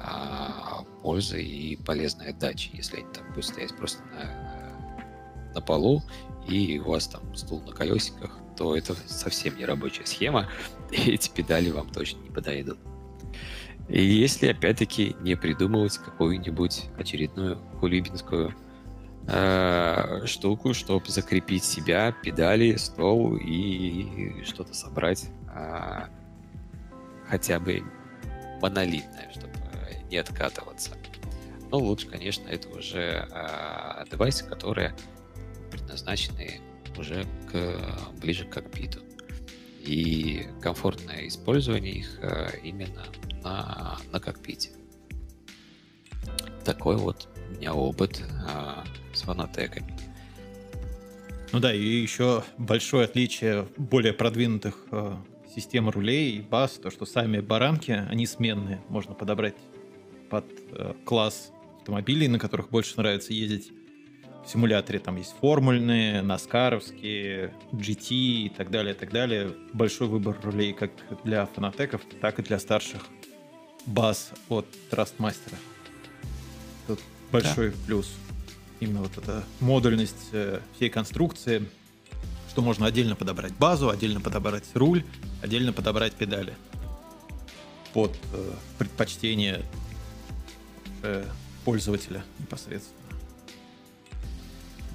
а, 0.00 0.84
пользы 1.02 1.42
и 1.42 1.76
полезной 1.76 2.30
отдачи, 2.30 2.70
если 2.74 2.98
они 2.98 3.12
там 3.12 3.26
будут 3.28 3.46
стоять 3.46 3.76
просто 3.76 4.02
на, 4.04 5.52
на 5.54 5.60
полу 5.60 6.02
и 6.46 6.78
у 6.78 6.90
вас 6.90 7.08
там 7.08 7.34
стул 7.34 7.62
на 7.62 7.72
колесиках, 7.72 8.36
то 8.56 8.76
это 8.76 8.94
совсем 9.06 9.56
не 9.56 9.64
рабочая 9.64 10.06
схема, 10.06 10.48
и 10.90 11.12
эти 11.12 11.30
педали 11.30 11.70
вам 11.70 11.88
точно 11.90 12.20
не 12.20 12.30
подойдут. 12.30 12.78
И 13.88 14.02
если 14.02 14.48
опять-таки 14.48 15.16
не 15.20 15.36
придумывать 15.36 15.98
какую-нибудь 15.98 16.84
очередную 16.98 17.58
кулибинскую 17.80 18.54
э, 19.26 20.26
штуку, 20.26 20.72
чтобы 20.72 21.08
закрепить 21.08 21.64
себя, 21.64 22.12
педали, 22.12 22.76
стол 22.76 23.36
и 23.36 24.42
что-то 24.44 24.72
собрать. 24.72 25.28
Э, 25.54 26.06
хотя 27.28 27.58
бы 27.58 27.82
монолитное, 28.60 29.30
чтобы 29.32 29.52
не 30.10 30.18
откатываться. 30.18 30.92
Но 31.70 31.78
лучше, 31.78 32.06
конечно, 32.06 32.46
это 32.48 32.68
уже 32.68 33.26
э, 33.30 34.04
девайсы, 34.10 34.46
которые 34.46 34.94
предназначены 35.70 36.60
уже 36.98 37.26
к, 37.50 38.20
ближе 38.20 38.44
к 38.44 38.50
кокпиту. 38.50 39.00
И 39.80 40.46
комфортное 40.60 41.26
использование 41.26 41.92
их 41.94 42.18
э, 42.22 42.58
именно 42.62 43.04
на, 43.42 43.98
на 44.12 44.20
кокпите. 44.20 44.70
Такой 46.64 46.96
вот 46.96 47.28
у 47.50 47.54
меня 47.54 47.74
опыт 47.74 48.20
э, 48.20 49.14
с 49.14 49.22
фанатеками. 49.22 49.98
Ну 51.52 51.58
да, 51.58 51.74
и 51.74 51.84
еще 51.84 52.44
большое 52.56 53.04
отличие 53.04 53.66
более 53.76 54.12
продвинутых 54.12 54.86
э, 54.90 55.16
систем 55.54 55.90
рулей 55.90 56.36
и 56.36 56.40
баз, 56.40 56.72
то, 56.72 56.90
что 56.90 57.04
сами 57.04 57.40
баранки, 57.40 57.90
они 57.90 58.26
сменные. 58.26 58.80
Можно 58.88 59.14
подобрать 59.14 59.56
под 60.30 60.46
э, 60.70 60.94
класс 61.04 61.52
автомобилей, 61.78 62.28
на 62.28 62.38
которых 62.38 62.70
больше 62.70 62.96
нравится 62.96 63.32
ездить 63.32 63.72
в 64.44 64.48
симуляторе. 64.48 64.98
Там 64.98 65.16
есть 65.16 65.34
формульные, 65.40 66.22
наскаровские, 66.22 67.54
GT 67.72 68.14
и 68.14 68.52
так 68.56 68.70
далее, 68.70 68.94
и 68.94 68.98
так 68.98 69.10
далее. 69.10 69.52
Большой 69.72 70.08
выбор 70.08 70.36
рулей 70.42 70.72
как 70.72 70.90
для 71.24 71.46
фанатеков, 71.46 72.02
так 72.20 72.38
и 72.38 72.42
для 72.42 72.58
старших 72.58 73.06
баз 73.86 74.32
от 74.48 74.66
Trustmaster. 74.90 75.54
Тут 76.86 77.00
большой 77.30 77.70
да. 77.70 77.76
плюс. 77.86 78.12
Именно 78.80 79.02
вот 79.02 79.16
эта 79.16 79.44
модульность 79.60 80.28
э, 80.32 80.60
всей 80.76 80.90
конструкции, 80.90 81.68
что 82.50 82.62
можно 82.62 82.86
отдельно 82.86 83.14
подобрать 83.14 83.54
базу, 83.54 83.88
отдельно 83.88 84.20
подобрать 84.20 84.64
руль, 84.74 85.04
отдельно 85.40 85.72
подобрать 85.72 86.14
педали. 86.14 86.54
под 87.92 88.16
э, 88.32 88.52
предпочтение 88.78 89.62
э, 91.02 91.24
пользователя 91.64 92.24
непосредственно. 92.38 93.01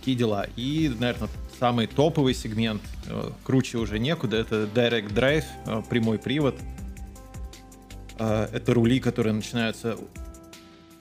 Такие 0.07 0.19
дела. 0.19 0.47
И, 0.55 0.89
наверное, 1.01 1.27
самый 1.59 1.85
топовый 1.85 2.33
сегмент, 2.33 2.81
э, 3.07 3.29
круче 3.43 3.77
уже 3.77 3.99
некуда, 3.99 4.37
это 4.37 4.63
Direct 4.73 5.13
Drive, 5.13 5.43
э, 5.65 5.81
прямой 5.89 6.17
привод. 6.17 6.55
Э, 8.17 8.47
это 8.53 8.73
рули, 8.73 9.01
которые 9.01 9.33
начинаются 9.33 9.97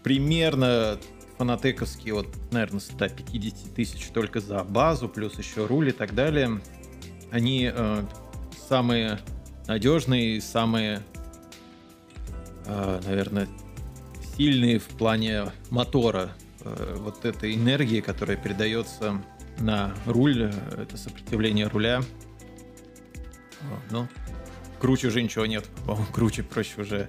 примерно 0.03 0.99
фанатековские, 1.39 2.15
вот, 2.15 2.35
наверное, 2.51 2.81
150 2.81 3.77
тысяч 3.77 4.09
только 4.09 4.41
за 4.41 4.65
базу, 4.65 5.09
плюс 5.09 5.39
еще 5.39 5.67
рули 5.67 5.91
и 5.91 5.95
так 5.95 6.13
далее. 6.17 6.61
Они 7.31 7.73
самые 8.69 9.21
надежные, 9.69 10.41
самые, 10.41 11.01
наверное, 12.67 13.47
сильные 14.37 14.81
в 14.81 14.89
плане 14.89 15.53
мотора. 15.71 16.33
Э, 16.67 16.97
вот 16.99 17.25
этой 17.25 17.55
энергии, 17.55 18.01
которая 18.01 18.37
передается 18.37 19.23
на 19.59 19.95
руль, 20.07 20.51
э, 20.53 20.83
это 20.83 20.97
сопротивление 20.97 21.69
руля. 21.69 22.03
Ну, 23.91 24.09
круче 24.81 25.09
уже 25.09 25.23
ничего 25.23 25.47
нет. 25.47 25.65
По-моему, 25.87 26.07
круче 26.13 26.43
проще 26.43 26.81
уже 26.81 27.09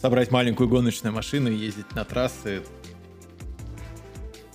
собрать 0.00 0.30
маленькую 0.30 0.68
гоночную 0.68 1.14
машину 1.14 1.50
и 1.50 1.54
ездить 1.54 1.94
на 1.94 2.04
трассы. 2.04 2.62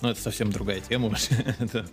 Но 0.02 0.10
это 0.10 0.20
совсем 0.20 0.50
другая 0.50 0.80
тема 0.80 1.08
уже. 1.08 1.34
это 1.58 1.86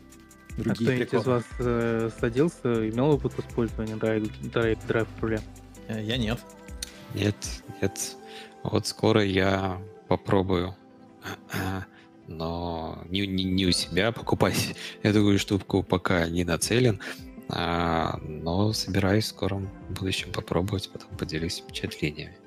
другие 0.57 1.03
а 1.03 1.05
кто 1.05 1.17
из 1.17 1.25
вас 1.25 1.43
э, 1.59 2.09
садился, 2.19 2.89
имел 2.89 3.11
опыт 3.11 3.37
использования 3.39 3.93
Direct, 3.93 4.41
direct 4.41 4.87
Drive 4.87 5.07
руля? 5.21 5.39
Э, 5.87 6.01
я 6.03 6.17
нет. 6.17 6.39
Нет, 7.13 7.35
нет. 7.81 8.15
Вот 8.63 8.87
скоро 8.87 9.23
я 9.23 9.81
попробую. 10.07 10.75
Но 12.27 13.03
не, 13.10 13.27
не, 13.27 13.43
не 13.43 13.65
у 13.65 13.71
себя 13.71 14.12
покупать 14.12 14.75
эту 15.03 15.38
штуку 15.38 15.84
пока 15.84 16.27
не 16.29 16.43
нацелен. 16.43 16.99
А, 17.53 18.17
но 18.23 18.71
собираюсь 18.71 19.25
в 19.25 19.27
скором 19.27 19.67
будущем 19.89 20.31
попробовать, 20.31 20.89
потом 20.89 21.10
поделюсь 21.17 21.60
впечатлениями. 21.60 22.38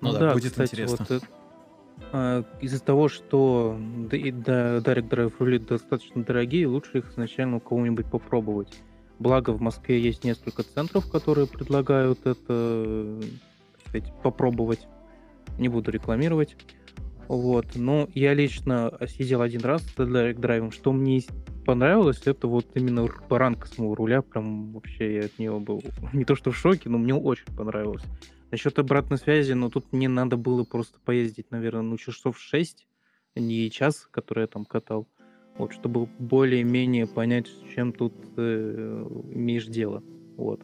Ну, 0.00 0.12
ну 0.12 0.18
да, 0.18 0.32
будет 0.32 0.50
кстати, 0.50 0.70
интересно. 0.70 1.06
Вот, 1.08 1.22
э, 2.12 2.42
из-за 2.60 2.80
того, 2.80 3.08
что 3.08 3.76
Direct 3.78 5.08
Drive 5.08 5.34
рули 5.38 5.60
достаточно 5.60 6.24
дорогие, 6.24 6.66
лучше 6.66 6.98
их 6.98 7.12
изначально 7.12 7.58
у 7.58 7.60
кого-нибудь 7.60 8.06
попробовать. 8.06 8.74
Благо 9.20 9.50
в 9.50 9.60
Москве 9.60 10.00
есть 10.00 10.24
несколько 10.24 10.64
центров, 10.64 11.08
которые 11.08 11.46
предлагают 11.46 12.26
это 12.26 13.20
сказать, 13.86 14.12
попробовать. 14.22 14.86
Не 15.58 15.68
буду 15.68 15.90
рекламировать. 15.90 16.56
Вот. 17.28 17.66
Но 17.74 18.08
я 18.14 18.34
лично 18.34 18.92
сидел 19.08 19.42
один 19.42 19.62
раз 19.62 19.82
с 19.82 19.96
Direct 19.96 20.36
Drive. 20.36 20.72
Что 20.72 20.92
мне 20.92 21.22
понравилось, 21.64 22.22
это 22.26 22.46
вот 22.46 22.66
именно 22.74 23.06
баранка 23.28 23.66
самого 23.66 23.96
руля. 23.96 24.22
Прям 24.22 24.72
вообще 24.72 25.16
я 25.16 25.24
от 25.26 25.38
нее 25.38 25.58
был 25.58 25.82
не 26.12 26.24
то 26.24 26.34
что 26.34 26.50
в 26.50 26.56
шоке, 26.56 26.88
но 26.88 26.98
мне 26.98 27.14
очень 27.14 27.54
понравилось. 27.56 28.04
Насчет 28.50 28.78
обратной 28.78 29.18
связи, 29.18 29.52
но 29.52 29.66
ну, 29.66 29.70
тут 29.70 29.92
мне 29.92 30.08
надо 30.08 30.36
было 30.36 30.62
просто 30.62 31.00
поездить, 31.04 31.50
наверное, 31.50 31.82
ну 31.82 31.96
часов 31.96 32.38
6, 32.38 32.86
не 33.34 33.70
час, 33.70 34.08
который 34.10 34.42
я 34.42 34.46
там 34.46 34.64
катал. 34.64 35.08
Вот, 35.58 35.72
чтобы 35.72 36.06
более-менее 36.18 37.06
понять, 37.06 37.48
с 37.48 37.74
чем 37.74 37.92
тут 37.92 38.14
э, 38.36 39.06
имеешь 39.32 39.66
дело. 39.66 40.04
Вот. 40.36 40.60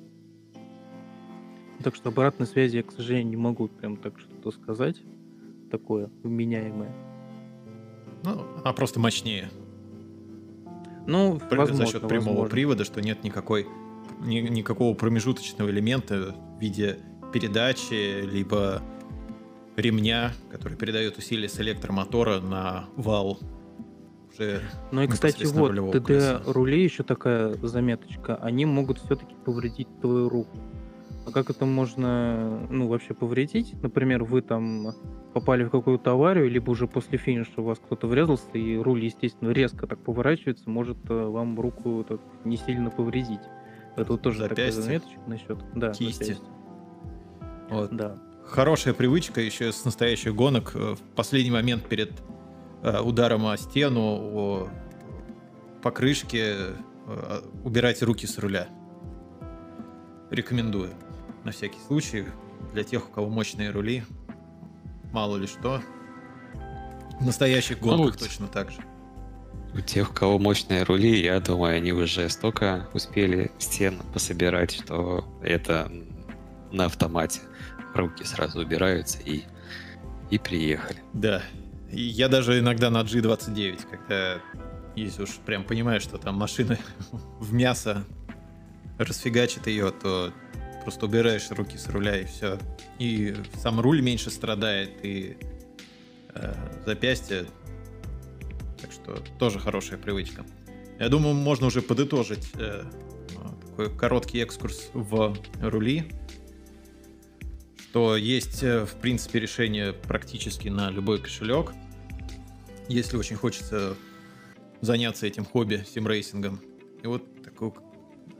Так 1.82 1.96
что 1.96 2.10
обратной 2.10 2.46
связи 2.46 2.76
я, 2.76 2.82
к 2.82 2.92
сожалению, 2.92 3.30
не 3.30 3.36
могу 3.36 3.68
прям 3.68 3.96
так 3.96 4.18
что-то 4.18 4.52
сказать. 4.52 5.02
Такое 5.72 6.10
вменяемое. 6.22 6.94
Ну, 8.24 8.44
она 8.62 8.74
просто 8.74 9.00
мощнее. 9.00 9.50
Ну, 11.06 11.40
При, 11.50 11.56
возможно, 11.56 11.86
за 11.86 11.92
счет 11.92 12.02
прямого 12.06 12.28
возможно. 12.28 12.50
привода, 12.50 12.84
что 12.84 13.00
нет 13.00 13.24
никакой 13.24 13.66
ни, 14.20 14.40
никакого 14.40 14.94
промежуточного 14.94 15.70
элемента 15.70 16.34
в 16.56 16.60
виде 16.60 16.98
передачи, 17.32 18.20
либо 18.20 18.82
ремня, 19.76 20.32
который 20.50 20.76
передает 20.76 21.16
усилие 21.16 21.48
с 21.48 21.58
электромотора 21.58 22.40
на 22.40 22.84
вал. 22.96 23.38
Уже 24.30 24.60
ну 24.92 25.00
и, 25.00 25.06
кстати, 25.06 25.44
вот, 25.44 25.72
ТД-рули 25.72 26.84
еще 26.84 27.02
такая 27.02 27.54
заметочка, 27.62 28.36
они 28.36 28.66
могут 28.66 28.98
все-таки 28.98 29.34
повредить 29.46 29.88
твою 30.02 30.28
руку. 30.28 30.58
А 31.24 31.30
как 31.30 31.50
это 31.50 31.66
можно, 31.66 32.66
ну, 32.68 32.88
вообще 32.88 33.14
повредить? 33.14 33.74
Например, 33.80 34.24
вы 34.24 34.42
там 34.42 34.92
попали 35.32 35.64
в 35.64 35.70
какую-то 35.70 36.12
аварию, 36.12 36.50
либо 36.50 36.70
уже 36.70 36.86
после 36.86 37.16
финиша 37.16 37.52
у 37.58 37.62
вас 37.62 37.78
кто-то 37.78 38.06
врезался, 38.06 38.50
и 38.54 38.76
руль, 38.76 39.04
естественно, 39.04 39.50
резко 39.50 39.86
так 39.86 40.00
поворачивается, 40.00 40.68
может 40.68 40.98
э, 41.08 41.14
вам 41.14 41.58
руку 41.60 42.04
так 42.08 42.20
не 42.44 42.56
сильно 42.56 42.90
повредить. 42.90 43.40
Это 43.96 44.12
вот 44.12 44.22
тоже 44.22 44.38
запястье, 44.38 44.66
такая 44.66 44.72
заметочка 44.72 45.20
насчет. 45.26 45.58
Да, 45.74 45.92
кисти. 45.92 46.22
Запястье. 46.24 46.48
Вот. 47.70 47.90
Да. 47.94 48.18
Хорошая 48.44 48.92
привычка 48.92 49.40
еще 49.40 49.70
с 49.70 49.84
настоящих 49.84 50.34
гонок. 50.34 50.72
Э, 50.74 50.94
в 50.96 51.00
последний 51.14 51.52
момент 51.52 51.86
перед 51.88 52.10
э, 52.82 53.00
ударом 53.00 53.46
о 53.46 53.56
стену, 53.56 54.00
о 54.00 54.68
покрышке 55.82 56.56
убирать 57.64 58.00
руки 58.02 58.28
с 58.28 58.38
руля. 58.38 58.68
Рекомендую. 60.30 60.90
На 61.44 61.52
всякий 61.52 61.78
случай. 61.86 62.26
Для 62.72 62.84
тех, 62.84 63.08
у 63.08 63.12
кого 63.12 63.28
мощные 63.28 63.70
рули. 63.70 64.04
Мало 65.12 65.36
ли 65.36 65.46
что. 65.46 65.82
В 67.20 67.26
настоящих 67.26 67.80
ну, 67.80 67.88
гонках 67.96 68.20
ну, 68.20 68.26
точно 68.26 68.46
так 68.48 68.70
же. 68.70 68.78
У 69.74 69.80
тех, 69.80 70.10
у 70.10 70.14
кого 70.14 70.38
мощные 70.38 70.82
рули, 70.82 71.22
я 71.22 71.40
думаю, 71.40 71.76
они 71.76 71.92
уже 71.92 72.28
столько 72.28 72.88
успели 72.92 73.50
стен 73.58 74.00
пособирать, 74.12 74.72
что 74.72 75.24
это 75.42 75.90
на 76.70 76.86
автомате 76.86 77.40
руки 77.94 78.24
сразу 78.24 78.60
убираются 78.60 79.18
и, 79.24 79.42
и 80.30 80.38
приехали. 80.38 80.98
Да. 81.12 81.42
И 81.90 82.00
я 82.00 82.28
даже 82.28 82.58
иногда 82.58 82.90
на 82.90 83.02
G29, 83.02 83.80
когда 83.90 84.40
если 84.94 85.22
уж 85.22 85.30
прям 85.44 85.64
понимаешь, 85.64 86.02
что 86.02 86.18
там 86.18 86.36
машина 86.36 86.78
в 87.40 87.52
мясо 87.52 88.04
расфигачит 88.98 89.66
ее, 89.66 89.90
то 89.90 90.32
просто 90.82 91.06
убираешь 91.06 91.50
руки 91.50 91.76
с 91.76 91.88
руля 91.88 92.20
и 92.20 92.24
все. 92.24 92.58
И 92.98 93.34
сам 93.56 93.80
руль 93.80 94.02
меньше 94.02 94.30
страдает, 94.30 94.90
и 95.02 95.36
э, 96.34 96.54
запястье. 96.86 97.46
Так 98.80 98.92
что 98.92 99.22
тоже 99.38 99.58
хорошая 99.58 99.98
привычка. 99.98 100.44
Я 100.98 101.08
думаю, 101.08 101.34
можно 101.34 101.66
уже 101.66 101.82
подытожить 101.82 102.50
э, 102.54 102.84
такой 103.66 103.96
короткий 103.96 104.40
экскурс 104.40 104.90
в 104.92 105.36
рули 105.60 106.10
что 107.92 108.16
есть, 108.16 108.62
э, 108.62 108.86
в 108.86 108.94
принципе, 108.94 109.38
решение 109.38 109.92
практически 109.92 110.68
на 110.68 110.88
любой 110.90 111.20
кошелек. 111.20 111.74
Если 112.88 113.18
очень 113.18 113.36
хочется 113.36 113.98
заняться 114.80 115.26
этим 115.26 115.44
хобби, 115.44 115.84
симрейсингом. 115.86 116.62
И 117.02 117.06
вот 117.06 117.22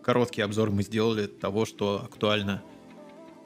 короткий 0.03 0.43
обзор 0.43 0.71
мы 0.71 0.83
сделали 0.83 1.27
того, 1.27 1.65
что 1.65 2.03
актуально 2.05 2.63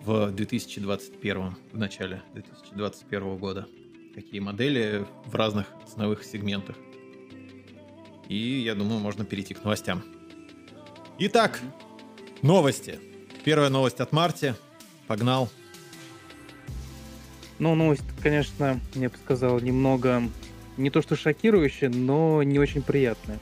в 0.00 0.30
2021, 0.30 1.56
в 1.72 1.78
начале 1.78 2.22
2021 2.32 3.36
года. 3.36 3.66
Какие 4.14 4.40
модели 4.40 5.06
в 5.26 5.34
разных 5.34 5.66
ценовых 5.92 6.24
сегментах. 6.24 6.76
И 8.28 8.60
я 8.60 8.74
думаю, 8.74 8.98
можно 8.98 9.24
перейти 9.24 9.54
к 9.54 9.62
новостям. 9.62 10.02
Итак, 11.18 11.60
новости. 12.42 12.98
Первая 13.44 13.68
новость 13.68 14.00
от 14.00 14.12
Марти. 14.12 14.54
Погнал. 15.06 15.50
Ну, 17.58 17.74
новость, 17.74 18.02
конечно, 18.22 18.80
я 18.94 19.08
бы 19.08 19.16
сказал, 19.16 19.60
немного 19.60 20.22
не 20.76 20.90
то 20.90 21.00
что 21.00 21.16
шокирующая, 21.16 21.88
но 21.88 22.42
не 22.42 22.58
очень 22.58 22.82
приятная. 22.82 23.38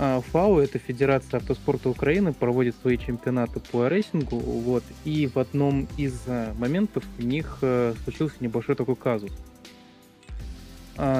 А, 0.00 0.20
ФАУ, 0.20 0.58
это 0.60 0.78
Федерация 0.78 1.38
автоспорта 1.38 1.88
Украины, 1.88 2.32
проводит 2.32 2.76
свои 2.80 2.96
чемпионаты 2.96 3.58
по 3.58 3.88
рейсингу, 3.88 4.38
вот, 4.38 4.84
и 5.04 5.26
в 5.26 5.38
одном 5.38 5.88
из 5.96 6.20
а, 6.28 6.54
моментов 6.54 7.02
у 7.18 7.22
них 7.22 7.58
а, 7.62 7.94
случился 8.04 8.36
небольшой 8.40 8.76
такой 8.76 8.96
казус. 8.96 9.32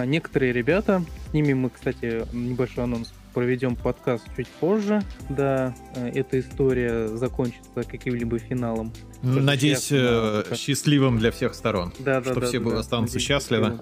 Некоторые 0.06 0.52
ребята, 0.52 1.04
с 1.30 1.32
ними 1.32 1.52
мы, 1.52 1.70
кстати, 1.70 2.26
небольшой 2.34 2.82
анонс 2.82 3.12
проведем 3.32 3.76
подкаст 3.76 4.24
чуть 4.36 4.48
позже, 4.48 5.00
да, 5.28 5.72
э, 5.94 6.08
эта 6.08 6.40
история 6.40 7.06
закончится 7.06 7.84
каким-либо 7.84 8.40
финалом. 8.40 8.92
Надеюсь, 9.22 9.92
э, 9.92 10.42
счастливым 10.56 11.20
для 11.20 11.30
всех 11.30 11.54
сторон. 11.54 11.92
Да, 12.00 12.20
да, 12.20 12.32
Чтобы 12.32 12.40
да, 12.40 12.46
все 12.48 12.58
да, 12.58 12.78
останутся 12.80 13.14
надеюсь, 13.14 13.28
счастливы. 13.28 13.78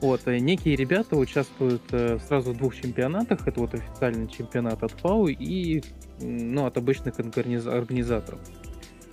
Вот, 0.00 0.22
э, 0.26 0.38
некие 0.38 0.76
ребята 0.76 1.16
участвуют 1.16 1.82
сразу 2.28 2.52
в 2.52 2.56
двух 2.56 2.76
чемпионатах. 2.76 3.46
Это 3.46 3.60
вот 3.60 3.74
официальный 3.74 4.28
чемпионат 4.28 4.82
от 4.82 4.92
ФАУ 4.92 5.28
и 5.28 5.82
ну, 6.20 6.66
от 6.66 6.76
обычных 6.76 7.18
организаторов. 7.18 8.40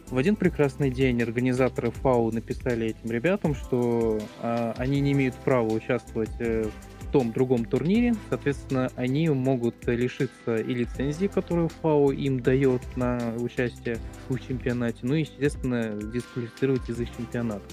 в 0.10 0.18
один 0.18 0.36
прекрасный 0.36 0.90
день 0.90 1.22
организаторы 1.22 1.92
ФАУ 1.92 2.32
написали 2.32 2.88
этим 2.88 3.12
ребятам, 3.12 3.56
что 3.56 4.20
а, 4.42 4.74
они 4.78 5.00
не 5.02 5.14
имеют 5.14 5.36
права 5.36 5.68
участвовать 5.68 6.32
э, 6.40 6.70
в 7.00 7.12
том 7.12 7.32
другом 7.32 7.66
турнире, 7.66 8.16
соответственно, 8.30 8.90
они 8.96 9.30
могут 9.30 9.88
лишиться 9.88 10.56
и 10.56 10.74
лицензии, 10.74 11.28
которую 11.28 11.70
ФАУ 11.82 12.12
им 12.12 12.42
дает 12.42 12.82
на 12.96 13.34
участие 13.38 13.98
в 14.30 14.40
чемпионате, 14.40 15.00
ну 15.02 15.16
и, 15.16 15.22
естественно, 15.22 15.94
дисквалифицировать 15.94 16.90
из 16.90 17.00
их 17.00 17.16
чемпионата. 17.16 17.66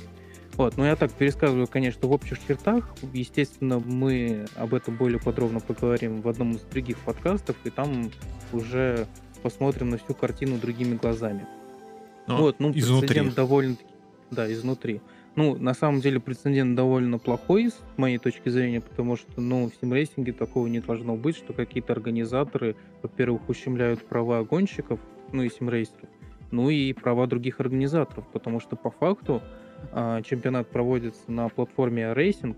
Вот, 0.61 0.77
ну 0.77 0.85
я 0.85 0.95
так 0.95 1.11
пересказываю, 1.11 1.67
конечно, 1.67 2.07
в 2.07 2.13
общих 2.13 2.39
чертах. 2.47 2.95
Естественно, 3.15 3.79
мы 3.79 4.45
об 4.57 4.75
этом 4.75 4.95
более 4.95 5.19
подробно 5.19 5.59
поговорим 5.61 6.21
в 6.21 6.29
одном 6.29 6.53
из 6.53 6.61
других 6.61 6.99
подкастов, 6.99 7.57
и 7.65 7.71
там 7.71 8.11
уже 8.53 9.07
посмотрим 9.43 9.89
на 9.89 9.97
всю 9.97 10.13
картину 10.13 10.59
другими 10.59 10.97
глазами. 10.97 11.47
Но 12.27 12.37
ну, 12.37 12.43
вот, 12.43 12.57
ну, 12.59 12.73
изнутри. 12.73 13.09
прецедент 13.09 13.35
довольно 13.35 13.77
да, 14.31 14.53
изнутри. 14.53 15.01
Ну, 15.35 15.57
на 15.57 15.73
самом 15.73 16.03
деле 16.03 16.21
прецедент 16.21 16.77
довольно 16.77 17.19
плохой, 17.19 17.71
с 17.71 17.81
моей 17.97 18.19
точки 18.19 18.51
зрения, 18.51 18.83
потому 18.83 19.17
что, 19.17 19.41
ну, 19.41 19.71
в 19.71 19.75
симрейсинге 19.81 20.35
такого 20.35 20.67
не 20.67 20.81
должно 20.81 21.17
быть, 21.17 21.37
что 21.37 21.55
какие-то 21.55 21.95
организаторы, 21.95 22.77
во-первых, 23.01 23.49
ущемляют 23.49 24.05
права 24.05 24.45
гонщиков, 24.45 25.01
ну 25.33 25.43
и 25.43 25.49
симрейсеров, 25.49 26.11
ну 26.51 26.69
и 26.69 26.93
права 26.93 27.27
других 27.27 27.61
организаторов, 27.61 28.27
потому 28.31 28.61
что 28.61 28.77
по 28.77 28.91
факту 28.91 29.41
чемпионат 30.25 30.69
проводится 30.69 31.31
на 31.31 31.49
платформе 31.49 32.13
Racing, 32.13 32.57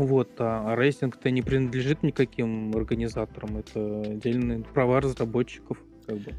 вот, 0.00 0.30
а 0.38 0.74
рейсинг-то 0.76 1.30
не 1.30 1.42
принадлежит 1.42 2.02
никаким 2.02 2.74
организаторам, 2.74 3.58
это 3.58 4.00
отдельные 4.00 4.60
права 4.60 5.00
разработчиков, 5.00 5.76
как 6.06 6.16
бы. 6.18 6.34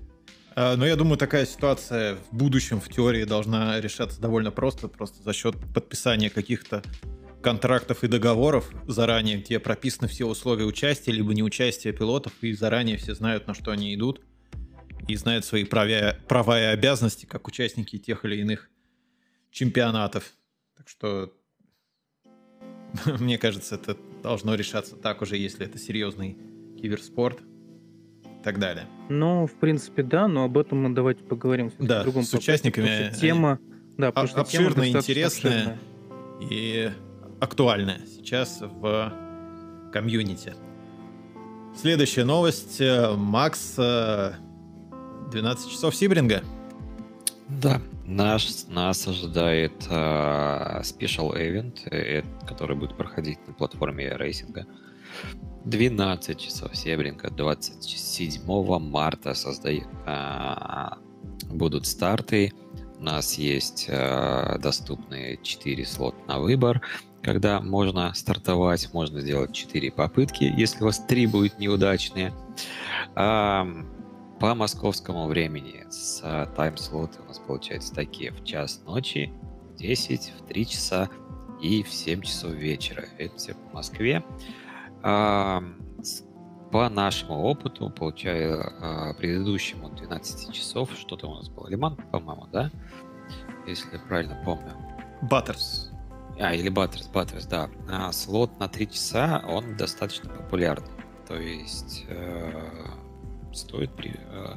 А, 0.56 0.76
но 0.76 0.86
я 0.86 0.96
думаю, 0.96 1.18
такая 1.18 1.46
ситуация 1.46 2.16
в 2.16 2.36
будущем, 2.36 2.82
в 2.82 2.90
теории, 2.90 3.24
должна 3.24 3.80
решаться 3.80 4.20
довольно 4.20 4.50
просто, 4.52 4.88
просто 4.88 5.22
за 5.22 5.34
счет 5.34 5.56
подписания 5.76 6.32
каких-то 6.32 6.82
контрактов 7.44 8.04
и 8.04 8.08
договоров 8.08 8.68
заранее, 8.88 9.38
где 9.38 9.60
прописаны 9.60 10.08
все 10.08 10.26
условия 10.26 10.66
участия, 10.66 11.12
либо 11.12 11.34
неучастия 11.34 11.94
пилотов, 11.94 12.34
и 12.42 12.54
заранее 12.54 12.98
все 12.98 13.14
знают, 13.14 13.46
на 13.46 13.54
что 13.54 13.70
они 13.70 13.94
идут, 13.94 14.22
и 15.08 15.16
знают 15.16 15.46
свои 15.46 15.66
права, 15.66 16.18
права 16.28 16.60
и 16.60 16.66
обязанности, 16.66 17.26
как 17.28 17.48
участники 17.48 18.00
тех 18.00 18.26
или 18.26 18.38
иных 18.38 18.71
чемпионатов. 19.52 20.34
Так 20.76 20.90
что, 20.90 21.32
мне 23.20 23.38
кажется, 23.38 23.76
это 23.76 23.98
должно 24.24 24.56
решаться 24.56 24.96
так 24.96 25.22
уже, 25.22 25.38
если 25.38 25.66
это 25.66 25.78
серьезный 25.78 26.38
киберспорт 26.82 27.40
и 28.24 28.44
так 28.44 28.58
далее. 28.60 28.88
Ну, 29.10 29.46
в 29.46 29.54
принципе, 29.54 30.02
да, 30.04 30.28
но 30.28 30.46
об 30.46 30.58
этом 30.58 30.82
мы 30.84 30.96
давайте 30.96 31.24
поговорим 31.24 31.72
да, 31.78 32.00
в 32.00 32.04
другом 32.04 32.24
с 32.24 32.34
участниками. 32.34 33.14
Тема, 33.20 33.60
да, 33.98 34.08
обширная, 34.08 34.90
интересная 34.90 35.78
и 36.40 36.92
актуальная 37.40 38.02
сейчас 38.08 38.60
в 38.62 39.14
комьюнити. 39.94 40.56
Следующая 41.80 42.26
новость. 42.26 42.82
Макс 43.16 43.76
12 43.76 45.72
часов 45.72 45.96
Сибринга. 45.96 46.44
Да, 47.48 47.82
наш, 48.12 48.68
нас 48.68 49.08
ожидает 49.08 49.88
uh, 49.90 50.82
Special 50.82 51.34
Event, 51.36 51.88
э, 51.90 52.24
который 52.48 52.76
будет 52.76 52.96
проходить 52.96 53.40
на 53.48 53.54
платформе 53.54 54.16
рейсинга. 54.18 54.66
12 55.66 56.40
часов 56.40 56.76
Себринга, 56.76 57.30
27 57.30 58.80
марта 58.80 59.34
создают, 59.34 59.88
uh, 60.06 60.98
будут 61.46 61.86
старты. 61.86 62.54
У 63.00 63.04
нас 63.04 63.38
есть 63.38 63.88
uh, 63.90 64.58
доступные 64.60 65.38
4 65.42 65.86
слота 65.86 66.18
на 66.28 66.40
выбор, 66.40 66.82
когда 67.22 67.62
можно 67.62 68.14
стартовать, 68.14 68.94
можно 68.94 69.22
сделать 69.22 69.54
4 69.54 69.92
попытки, 69.92 70.44
если 70.44 70.82
у 70.82 70.86
вас 70.86 71.00
3 71.06 71.28
будут 71.28 71.60
неудачные. 71.60 72.34
Uh, 73.16 73.86
по 74.42 74.56
московскому 74.56 75.28
времени 75.28 75.86
с 75.92 76.20
тайм-слоты 76.56 77.22
у 77.22 77.26
нас 77.28 77.38
получается 77.38 77.94
такие 77.94 78.32
в 78.32 78.44
час 78.44 78.82
ночи, 78.88 79.32
в 79.70 79.76
10, 79.76 80.34
в 80.40 80.48
3 80.48 80.66
часа 80.66 81.10
и 81.62 81.84
в 81.84 81.90
7 81.94 82.22
часов 82.22 82.54
вечера. 82.54 83.06
Это 83.20 83.38
все 83.38 83.54
по 83.54 83.76
Москве. 83.76 84.24
А, 85.04 85.64
по 86.72 86.90
нашему 86.90 87.44
опыту, 87.44 87.92
получая 87.92 88.58
а, 88.58 89.14
предыдущему 89.14 89.92
12 89.92 90.52
часов, 90.52 90.90
что-то 90.98 91.28
у 91.28 91.36
нас 91.36 91.48
было, 91.48 91.68
Лиман, 91.68 91.96
по-моему, 92.12 92.48
да? 92.52 92.72
Если 93.68 93.94
я 93.94 94.00
правильно 94.00 94.42
помню. 94.44 94.74
Баттерс. 95.22 95.92
А, 96.40 96.56
или 96.56 96.70
Баттерс, 96.70 97.06
Баттерс, 97.10 97.46
да. 97.46 97.70
А, 97.88 98.12
слот 98.12 98.60
на 98.60 98.68
3 98.68 98.90
часа, 98.90 99.44
он 99.48 99.78
достаточно 99.78 100.30
популярный. 100.30 100.90
То 101.28 101.36
есть 101.36 102.06
э, 102.10 102.60
стоит 103.54 103.92
при, 103.92 104.14
э, 104.16 104.56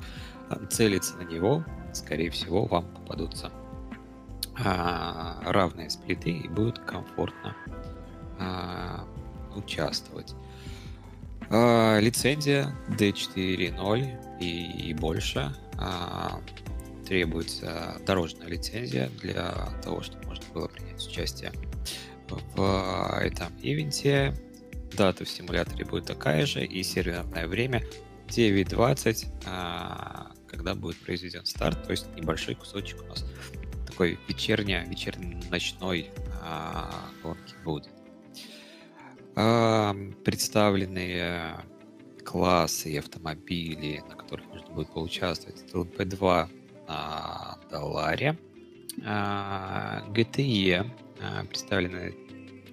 целиться 0.70 1.16
на 1.16 1.22
него, 1.22 1.64
скорее 1.92 2.30
всего, 2.30 2.66
вам 2.66 2.86
попадутся 2.94 3.50
э, 4.58 5.50
равные 5.50 5.90
сплиты 5.90 6.30
и 6.30 6.48
будет 6.48 6.78
комфортно 6.80 7.56
э, 8.38 8.98
участвовать. 9.56 10.34
Э, 11.50 12.00
лицензия 12.00 12.74
D4.0 12.90 14.40
и, 14.40 14.88
и 14.88 14.94
больше 14.94 15.54
э, 15.78 17.06
требуется 17.06 18.00
дорожная 18.06 18.48
лицензия 18.48 19.10
для 19.20 19.52
того, 19.82 20.02
чтобы 20.02 20.26
можно 20.26 20.44
было 20.52 20.68
принять 20.68 21.06
участие 21.06 21.52
в 22.28 23.20
этом 23.20 23.52
ивенте. 23.60 24.34
Дата 24.96 25.24
в 25.24 25.28
симуляторе 25.28 25.84
будет 25.84 26.06
такая 26.06 26.46
же, 26.46 26.64
и 26.64 26.82
серверное 26.82 27.46
время 27.46 27.82
9.20, 28.28 29.26
а, 29.46 30.30
когда 30.48 30.74
будет 30.74 30.96
произведен 30.98 31.44
старт, 31.44 31.82
то 31.84 31.90
есть 31.90 32.06
небольшой 32.16 32.54
кусочек 32.54 33.02
у 33.02 33.06
нас 33.06 33.24
такой 33.86 34.18
вечерний, 34.28 34.78
вечерний 34.86 35.42
ночной 35.50 36.10
а, 36.42 36.90
гонки 37.22 37.54
будет. 37.64 37.90
А, 39.36 39.94
представленные 40.24 41.56
классы 42.24 42.92
и 42.92 42.96
автомобили, 42.96 44.02
на 44.08 44.16
которых 44.16 44.46
нужно 44.48 44.74
будет 44.74 44.92
поучаствовать, 44.92 45.62
это 45.62 45.78
LP2 45.78 46.48
на 46.88 47.58
Долларе, 47.70 48.38
GTE 48.98 50.90
представлены 51.48 52.14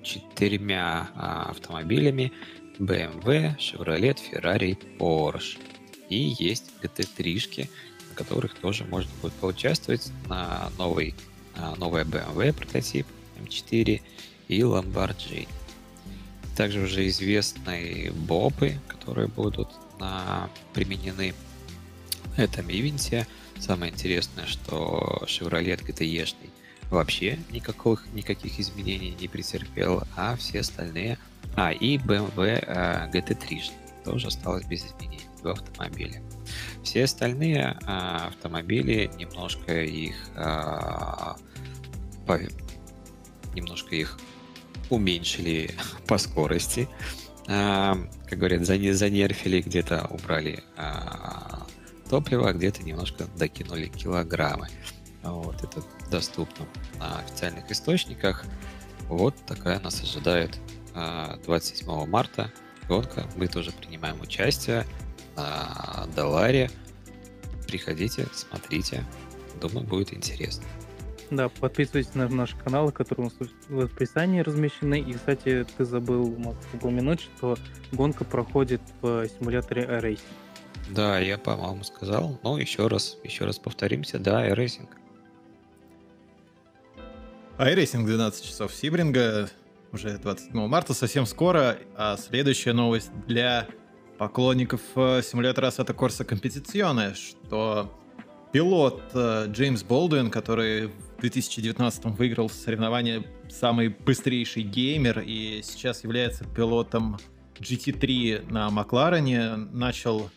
четырьмя 0.04 1.10
автомобилями, 1.50 2.32
BMW, 2.82 3.56
Chevrolet, 3.60 4.20
Ferrari, 4.20 4.76
Porsche. 4.98 5.60
И 6.10 6.36
есть 6.40 6.72
GT3, 6.82 7.70
на 8.10 8.16
которых 8.16 8.56
тоже 8.56 8.86
можно 8.86 9.12
будет 9.22 9.34
поучаствовать 9.34 10.12
на 10.28 10.72
новый, 10.80 11.14
новая 11.78 12.04
BMW 12.04 12.52
прототип 12.54 13.06
M4 13.40 14.02
и 14.48 14.60
Lamborghini. 14.60 15.48
Также 16.58 16.82
уже 16.82 17.08
известные 17.08 18.12
бопы, 18.12 18.80
которые 18.88 19.28
будут 19.28 19.70
на, 20.00 20.50
применены 20.74 21.36
в 22.36 22.40
этом 22.40 22.68
ивенте. 22.70 23.28
Самое 23.60 23.94
интересное, 23.94 24.48
что 24.48 25.22
Chevrolet 25.28 25.80
GTE 25.86 26.26
вообще 26.92 27.40
никаких, 27.52 28.06
никаких 28.14 28.60
изменений 28.60 29.16
не 29.20 29.28
претерпел, 29.28 30.04
а 30.16 30.36
все 30.36 30.60
остальные– 30.60 31.18
а, 31.56 31.72
и 31.72 31.98
BMW 31.98 32.64
GT3 33.12 33.62
тоже 34.04 34.28
осталось 34.28 34.66
без 34.66 34.86
изменений 34.86 35.22
в 35.42 35.48
автомобиле. 35.48 36.22
Все 36.84 37.04
остальные 37.04 37.78
а, 37.86 38.28
автомобили 38.28 39.12
немножко 39.18 39.82
их 39.82 40.16
по, 42.26 42.40
немножко 43.54 43.96
их 43.96 44.20
уменьшили 44.90 45.72
по 46.08 46.18
скорости. 46.18 46.88
Как 47.46 48.38
говорят, 48.38 48.66
занерфили, 48.66 49.62
где-то 49.62 50.08
убрали 50.10 50.64
а, 50.78 51.66
топливо, 52.10 52.50
а 52.50 52.54
где-то 52.54 52.84
немножко 52.84 53.26
докинули 53.36 53.88
килограммы. 53.88 54.70
Вот, 55.24 55.64
это 55.64 55.84
доступно 56.10 56.66
на 57.00 57.20
официальных 57.20 57.70
источниках. 57.72 58.46
Вот 59.08 59.36
такая 59.46 59.80
нас 59.80 60.02
ожидает 60.02 60.58
27 61.46 61.88
а, 61.90 62.06
марта 62.06 62.52
гонка. 62.88 63.26
Мы 63.36 63.48
тоже 63.48 63.72
принимаем 63.72 64.20
участие 64.22 64.86
на 65.36 66.08
Даларе. 66.16 66.70
Приходите, 67.68 68.28
смотрите. 68.34 69.06
Думаю, 69.62 69.86
будет 69.86 70.14
интересно. 70.14 70.66
Да, 71.30 71.48
подписывайтесь 71.48 72.14
на 72.14 72.28
наш 72.28 72.56
канал, 72.56 72.92
который 72.92 73.22
у 73.22 73.24
нас 73.24 73.34
в 73.70 73.80
описании 73.80 74.42
размещены. 74.42 75.00
И, 75.00 75.14
кстати, 75.14 75.66
ты 75.78 75.86
забыл 75.86 76.36
упомянуть, 76.74 77.22
что 77.22 77.58
гонка 77.94 78.26
проходит 78.26 78.82
в 79.02 79.28
симуляторе 79.30 79.84
iRacing. 79.84 80.20
Да, 80.90 81.20
я, 81.20 81.38
по-моему, 81.38 81.84
сказал. 81.86 82.38
Но 82.44 82.58
еще 82.58 82.88
раз, 82.88 83.18
еще 83.24 83.46
раз 83.46 83.60
повторимся, 83.60 84.20
да, 84.20 84.46
iRacing. 84.50 84.90
iRacing 87.58 88.06
12 88.06 88.46
часов 88.46 88.74
Сибринга 88.74 89.50
уже 89.92 90.18
27 90.18 90.68
марта, 90.68 90.94
совсем 90.94 91.26
скоро. 91.26 91.78
А 91.96 92.18
следующая 92.18 92.74
новость 92.74 93.12
для 93.28 93.68
поклонников 94.18 94.82
э, 94.96 95.22
симулятора 95.24 95.68
Assetto 95.68 95.96
Corsa 95.96 96.28
Competizione, 96.28 97.16
что 97.16 97.92
пилот 98.52 99.02
э, 99.14 99.46
Джеймс 99.48 99.84
Болдуин, 99.84 100.30
который 100.30 100.88
в 100.88 101.22
2019 101.22 102.06
выиграл 102.18 102.50
соревнование 102.50 103.26
самый 103.50 103.90
быстрейший 103.90 104.64
геймер 104.64 105.20
и 105.20 105.62
сейчас 105.64 106.04
является 106.04 106.46
пилотом 106.46 107.18
GT3 107.60 108.52
на 108.52 108.70
Макларене, 108.70 109.56
начал 109.56 110.30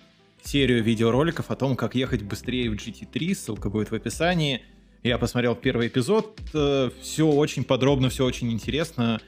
серию 0.42 0.82
видеороликов 0.82 1.50
о 1.50 1.56
том, 1.56 1.76
как 1.76 1.94
ехать 1.94 2.22
быстрее 2.22 2.70
в 2.70 2.74
GT3, 2.74 3.34
ссылка 3.34 3.70
будет 3.70 3.90
в 3.90 3.94
описании. 3.94 4.62
Я 5.04 5.18
посмотрел 5.18 5.54
первый 5.54 5.88
эпизод, 5.88 6.40
э, 6.54 6.90
все 7.02 7.28
очень 7.28 7.62
подробно, 7.62 8.08
все 8.08 8.24
очень 8.24 8.50
интересно. 8.50 9.20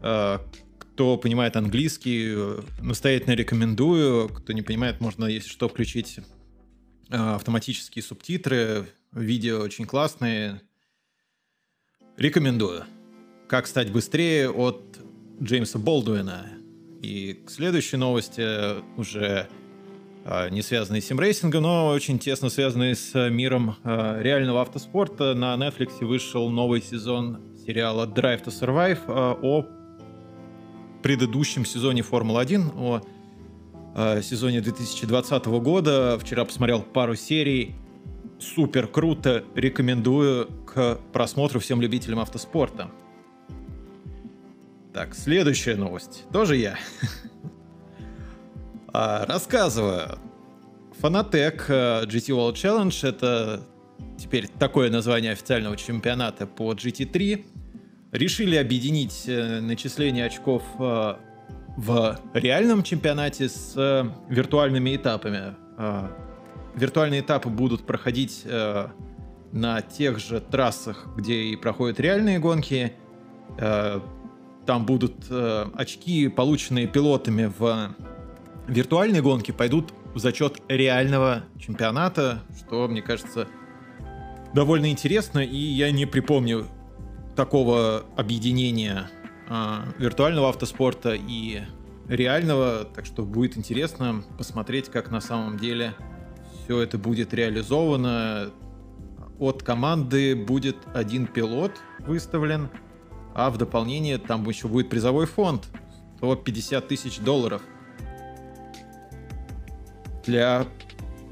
Э, 0.00 0.38
кто 0.78 1.16
понимает 1.18 1.56
английский, 1.56 2.62
настоятельно 2.80 3.32
рекомендую. 3.32 4.28
Кто 4.28 4.52
не 4.52 4.62
понимает, 4.62 5.00
можно, 5.00 5.24
если 5.24 5.48
что, 5.48 5.68
включить 5.68 6.20
э, 7.10 7.16
автоматические 7.16 8.04
субтитры. 8.04 8.86
Видео 9.10 9.62
очень 9.62 9.84
классные. 9.84 10.60
Рекомендую. 12.16 12.84
Как 13.48 13.66
стать 13.66 13.90
быстрее 13.90 14.48
от 14.48 14.96
Джеймса 15.42 15.80
Болдуина. 15.80 16.52
И 17.02 17.42
к 17.44 17.50
следующей 17.50 17.96
новости 17.96 18.80
уже 18.96 19.48
э, 19.48 19.65
не 20.50 20.62
связанные 20.62 21.02
с 21.02 21.06
симрейсингом, 21.06 21.62
но 21.62 21.88
очень 21.88 22.18
тесно 22.18 22.48
связанные 22.48 22.94
с 22.94 23.30
миром 23.30 23.76
реального 23.84 24.62
автоспорта. 24.62 25.34
На 25.34 25.54
Netflix 25.54 26.04
вышел 26.04 26.50
новый 26.50 26.82
сезон 26.82 27.40
сериала 27.64 28.06
Drive 28.06 28.44
to 28.44 28.48
Survive 28.48 28.98
о 29.08 29.66
предыдущем 31.06 31.64
сезоне 31.64 32.02
Формулы-1, 32.02 32.72
о 32.76 33.00
э, 33.94 34.22
сезоне 34.22 34.60
2020 34.60 35.46
года. 35.46 36.18
Вчера 36.18 36.44
посмотрел 36.44 36.82
пару 36.82 37.14
серий. 37.14 37.76
Супер 38.40 38.88
круто. 38.88 39.44
Рекомендую 39.54 40.48
к 40.66 40.98
просмотру 41.12 41.60
всем 41.60 41.80
любителям 41.80 42.18
автоспорта. 42.18 42.90
Так, 44.92 45.14
следующая 45.14 45.76
новость. 45.76 46.24
Тоже 46.32 46.56
я. 46.56 46.76
А, 48.98 49.26
рассказываю. 49.26 50.18
Фанатек 50.98 51.66
э, 51.68 52.04
GT 52.06 52.30
World 52.30 52.54
Challenge— 52.54 52.98
это 53.08 53.60
теперь 54.16 54.48
такое 54.48 54.88
название 54.90 55.32
официального 55.32 55.76
чемпионата 55.76 56.46
по 56.46 56.72
GT3 56.72 57.44
решили 58.12 58.56
объединить 58.56 59.24
э, 59.26 59.60
начисление 59.60 60.24
очков 60.24 60.62
э, 60.78 61.14
в 61.76 62.18
реальном 62.32 62.82
чемпионате 62.82 63.50
с 63.50 63.74
виртуальными 64.30 64.96
этапами. 64.96 65.54
Виртуальные 66.74 67.20
этапы 67.20 67.50
будут 67.50 67.84
проходить 67.84 68.46
на 69.52 69.82
тех 69.82 70.18
же 70.18 70.40
трассах, 70.40 71.06
где 71.18 71.34
и 71.34 71.56
проходят 71.56 72.00
реальные 72.00 72.38
гонки. 72.38 72.94
Там 73.58 74.86
будут 74.86 75.26
очки, 75.30 76.28
полученные 76.28 76.86
пилотами 76.86 77.52
в 77.58 77.94
виртуальной 78.66 79.20
гонке, 79.20 79.52
пойдут 79.52 79.92
в 80.14 80.18
зачет 80.18 80.62
реального 80.68 81.44
чемпионата, 81.58 82.42
что, 82.58 82.88
мне 82.88 83.02
кажется, 83.02 83.48
довольно 84.54 84.90
интересно, 84.90 85.40
и 85.40 85.56
я 85.56 85.90
не 85.90 86.06
припомню 86.06 86.66
такого 87.36 88.04
объединения 88.16 89.10
э, 89.48 89.78
виртуального 89.98 90.48
автоспорта 90.48 91.14
и 91.14 91.62
реального, 92.08 92.84
так 92.84 93.04
что 93.04 93.24
будет 93.24 93.56
интересно 93.56 94.24
посмотреть, 94.38 94.88
как 94.88 95.10
на 95.10 95.20
самом 95.20 95.58
деле 95.58 95.94
все 96.64 96.80
это 96.80 96.98
будет 96.98 97.34
реализовано. 97.34 98.50
От 99.38 99.62
команды 99.62 100.34
будет 100.34 100.76
один 100.94 101.26
пилот 101.26 101.72
выставлен, 102.00 102.70
а 103.34 103.50
в 103.50 103.58
дополнение 103.58 104.16
там 104.16 104.48
еще 104.48 104.66
будет 104.66 104.88
призовой 104.88 105.26
фонд 105.26 105.68
150 106.18 106.88
тысяч 106.88 107.18
долларов. 107.18 107.60
Для 110.26 110.66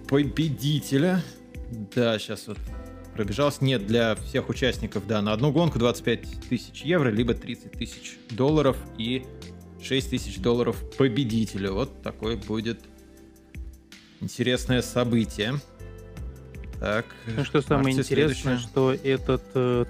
победителя, 0.09 1.21
да, 1.95 2.19
сейчас 2.19 2.47
вот 2.47 2.59
пробежался. 3.15 3.65
Нет, 3.65 3.87
для 3.87 4.15
всех 4.15 4.49
участников, 4.49 5.07
да, 5.07 5.23
на 5.23 5.33
одну 5.33 5.53
гонку 5.53 5.79
25 5.79 6.49
тысяч 6.49 6.83
евро, 6.83 7.09
либо 7.09 7.35
30 7.35 7.73
тысяч 7.73 8.19
долларов 8.31 8.77
и 8.99 9.25
6 9.83 10.11
тысяч 10.11 10.39
долларов 10.39 10.83
победителю. 10.97 11.75
Вот 11.75 12.03
такое 12.03 12.37
будет 12.37 12.81
интересное 14.21 14.83
событие. 14.83 15.55
Так. 16.81 17.07
Ну, 17.37 17.45
что 17.45 17.63
самое 17.63 17.97
интересное, 17.97 18.59
что 18.59 18.93
этот 18.93 19.43
э, 19.55 19.85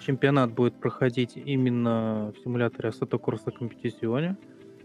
чемпионат 0.00 0.52
будет 0.52 0.78
проходить 0.80 1.32
именно 1.36 2.32
в 2.36 2.42
симуляторе 2.42 2.90
Assetto 2.90 3.20
Corsa 3.20 3.52
Competizione. 3.58 4.36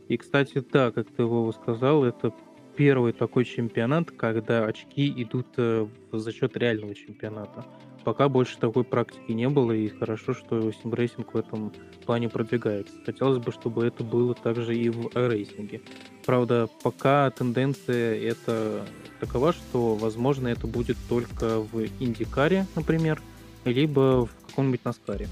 И, 0.07 0.17
кстати, 0.17 0.63
да, 0.71 0.91
как 0.91 1.07
ты 1.09 1.21
его 1.23 1.51
сказал, 1.51 2.03
это 2.03 2.33
первый 2.75 3.13
такой 3.13 3.45
чемпионат, 3.45 4.11
когда 4.11 4.65
очки 4.65 5.11
идут 5.23 5.47
э, 5.57 5.87
за 6.11 6.31
счет 6.31 6.57
реального 6.57 6.95
чемпионата. 6.95 7.65
Пока 8.03 8.29
больше 8.29 8.57
такой 8.57 8.83
практики 8.83 9.31
не 9.31 9.47
было, 9.47 9.71
и 9.71 9.87
хорошо, 9.87 10.33
что 10.33 10.71
симрейсинг 10.71 11.33
в 11.33 11.37
этом 11.37 11.71
плане 12.05 12.29
продвигается. 12.29 12.93
Хотелось 13.05 13.37
бы, 13.37 13.51
чтобы 13.51 13.85
это 13.85 14.03
было 14.03 14.33
также 14.33 14.75
и 14.75 14.89
в 14.89 15.11
рейсинге. 15.13 15.81
Правда, 16.25 16.67
пока 16.83 17.29
тенденция 17.29 18.19
это 18.19 18.85
такова, 19.19 19.53
что, 19.53 19.95
возможно, 19.95 20.47
это 20.47 20.65
будет 20.65 20.97
только 21.07 21.59
в 21.59 21.85
Индикаре, 21.99 22.65
например, 22.75 23.21
либо 23.65 24.25
в 24.25 24.47
каком-нибудь 24.47 24.83
Наскаре. 24.83 25.27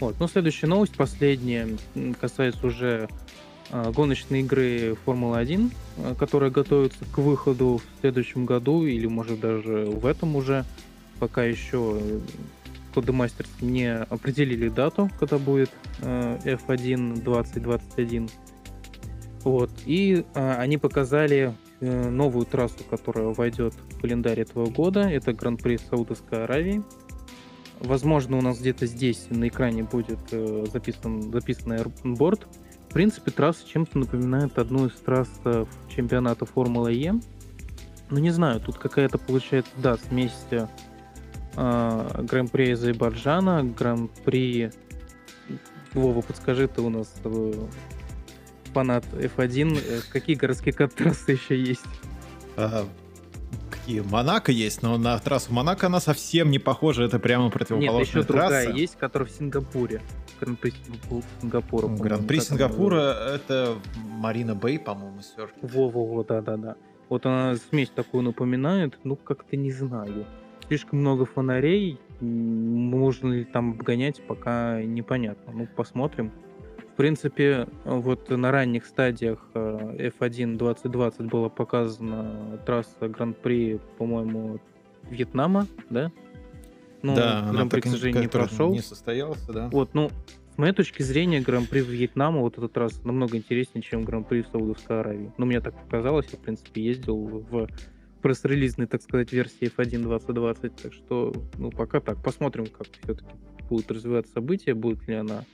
Вот. 0.00 0.18
Но 0.18 0.28
следующая 0.28 0.66
новость, 0.66 0.96
последняя, 0.96 1.68
касается 2.18 2.66
уже 2.66 3.08
гоночные 3.72 4.42
игры 4.42 4.96
Формулы-1, 5.04 5.72
а, 5.98 6.14
которые 6.14 6.50
готовятся 6.50 7.04
к 7.04 7.18
выходу 7.18 7.78
в 7.78 8.00
следующем 8.00 8.46
году 8.46 8.84
или, 8.84 9.06
может, 9.06 9.40
даже 9.40 9.86
в 9.86 10.06
этом 10.06 10.36
уже. 10.36 10.64
Пока 11.18 11.44
еще 11.44 12.00
Codemasters 12.94 13.48
не 13.60 13.94
определили 13.94 14.68
дату, 14.68 15.10
когда 15.18 15.36
будет 15.36 15.70
F1 16.00 17.22
2021. 17.22 18.30
Вот. 19.42 19.70
И 19.86 20.24
а, 20.34 20.56
они 20.58 20.78
показали 20.78 21.54
э, 21.80 22.10
новую 22.10 22.46
трассу, 22.46 22.84
которая 22.88 23.28
войдет 23.28 23.74
в 23.74 24.00
календарь 24.00 24.40
этого 24.40 24.66
года. 24.66 25.00
Это 25.00 25.32
Гран-при 25.32 25.78
Саудовской 25.78 26.44
Аравии. 26.44 26.82
Возможно, 27.80 28.36
у 28.36 28.42
нас 28.42 28.60
где-то 28.60 28.86
здесь 28.86 29.26
на 29.30 29.48
экране 29.48 29.84
будет 29.84 30.18
э, 30.32 30.66
записан, 30.70 31.32
записан 31.32 31.72
аэропорт. 31.72 32.46
В 32.90 32.92
принципе, 32.92 33.30
трасса 33.30 33.66
чем-то 33.66 33.98
напоминает 33.98 34.58
одну 34.58 34.86
из 34.86 34.92
трасс 34.94 35.30
э, 35.44 35.64
чемпионата 35.94 36.44
Формулы 36.44 36.92
Е. 36.92 37.14
Ну, 38.10 38.18
не 38.18 38.30
знаю, 38.30 38.60
тут 38.60 38.78
какая-то 38.78 39.16
получается, 39.16 39.70
да, 39.76 39.96
смесь 39.96 40.44
э, 40.50 40.66
Гран-при 41.54 42.72
Азербайджана, 42.72 43.62
Гран-при... 43.62 44.72
Вова, 45.92 46.20
подскажи, 46.20 46.66
ты 46.66 46.82
у 46.82 46.90
нас 46.90 47.14
э, 47.22 47.52
фанат 48.72 49.04
F1. 49.12 49.80
Э, 49.86 50.00
какие 50.12 50.34
городские 50.34 50.72
трассы 50.72 51.32
еще 51.32 51.56
есть? 51.60 51.86
А, 52.56 52.88
какие? 53.70 54.00
Монако 54.00 54.50
есть, 54.50 54.82
но 54.82 54.98
на 54.98 55.16
трассу 55.20 55.52
Монако 55.52 55.86
она 55.86 56.00
совсем 56.00 56.50
не 56.50 56.58
похожа, 56.58 57.04
это 57.04 57.20
прямо 57.20 57.50
противоположная 57.50 58.00
Нет, 58.00 58.08
еще 58.08 58.22
трасса. 58.24 58.48
другая 58.48 58.72
есть, 58.72 58.96
которая 58.96 59.28
в 59.28 59.32
Сингапуре. 59.32 60.02
Гран-при 60.40 60.72
Сингапура. 61.40 61.88
Гран-при 61.88 62.40
Сингапура 62.40 63.34
это 63.34 63.76
Марина 63.94 64.54
Бэй, 64.54 64.78
по-моему, 64.78 65.20
серф. 65.20 65.50
Во-во-во, 65.60 66.24
да-да-да. 66.24 66.76
Вот 67.08 67.26
она 67.26 67.56
смесь 67.56 67.90
такую 67.90 68.22
напоминает, 68.22 68.98
ну 69.04 69.16
как-то 69.16 69.56
не 69.56 69.72
знаю. 69.72 70.26
Слишком 70.68 71.00
много 71.00 71.26
фонарей, 71.26 71.98
можно 72.20 73.32
ли 73.32 73.44
там 73.44 73.72
обгонять, 73.72 74.22
пока 74.22 74.80
непонятно. 74.82 75.52
Ну, 75.52 75.66
посмотрим. 75.66 76.30
В 76.92 76.96
принципе, 76.96 77.66
вот 77.84 78.30
на 78.30 78.52
ранних 78.52 78.86
стадиях 78.86 79.44
F1 79.54 80.54
э, 80.54 80.58
2020 80.58 81.20
была 81.22 81.48
показана 81.48 82.58
трасса 82.66 83.08
Гран-при, 83.08 83.80
по-моему, 83.98 84.60
Вьетнама, 85.10 85.66
да? 85.88 86.12
Ну, 87.02 87.14
да, 87.14 87.48
Гран-при, 87.50 87.80
к 87.80 87.86
сожалению, 87.86 88.22
не 88.22 88.28
прошел. 88.28 88.72
Не 88.72 88.82
состоялся, 88.82 89.52
да. 89.52 89.68
Вот, 89.70 89.94
ну, 89.94 90.10
моей 90.60 90.74
точки 90.74 91.02
зрения, 91.02 91.40
Гран-при 91.40 91.80
Вьетнама 91.80 92.40
вот 92.40 92.58
этот 92.58 92.76
раз 92.76 93.02
намного 93.04 93.36
интереснее, 93.36 93.82
чем 93.82 94.04
Гран-при 94.04 94.42
в 94.42 94.48
Саудовской 94.48 95.00
Аравии. 95.00 95.32
Ну, 95.38 95.46
мне 95.46 95.60
так 95.60 95.74
показалось, 95.74 96.26
я, 96.30 96.38
в 96.38 96.42
принципе, 96.42 96.82
ездил 96.82 97.16
в 97.16 97.68
пресс-релизной, 98.22 98.86
так 98.86 99.02
сказать, 99.02 99.32
версии 99.32 99.74
F1 99.74 100.02
2020, 100.02 100.76
так 100.76 100.92
что, 100.92 101.32
ну, 101.56 101.70
пока 101.70 102.00
так. 102.00 102.22
Посмотрим, 102.22 102.66
как 102.66 102.86
все-таки 102.92 103.24
будут 103.68 103.90
развиваться 103.90 104.32
события, 104.32 104.74
будет 104.74 105.08
ли 105.08 105.14
она 105.14 105.44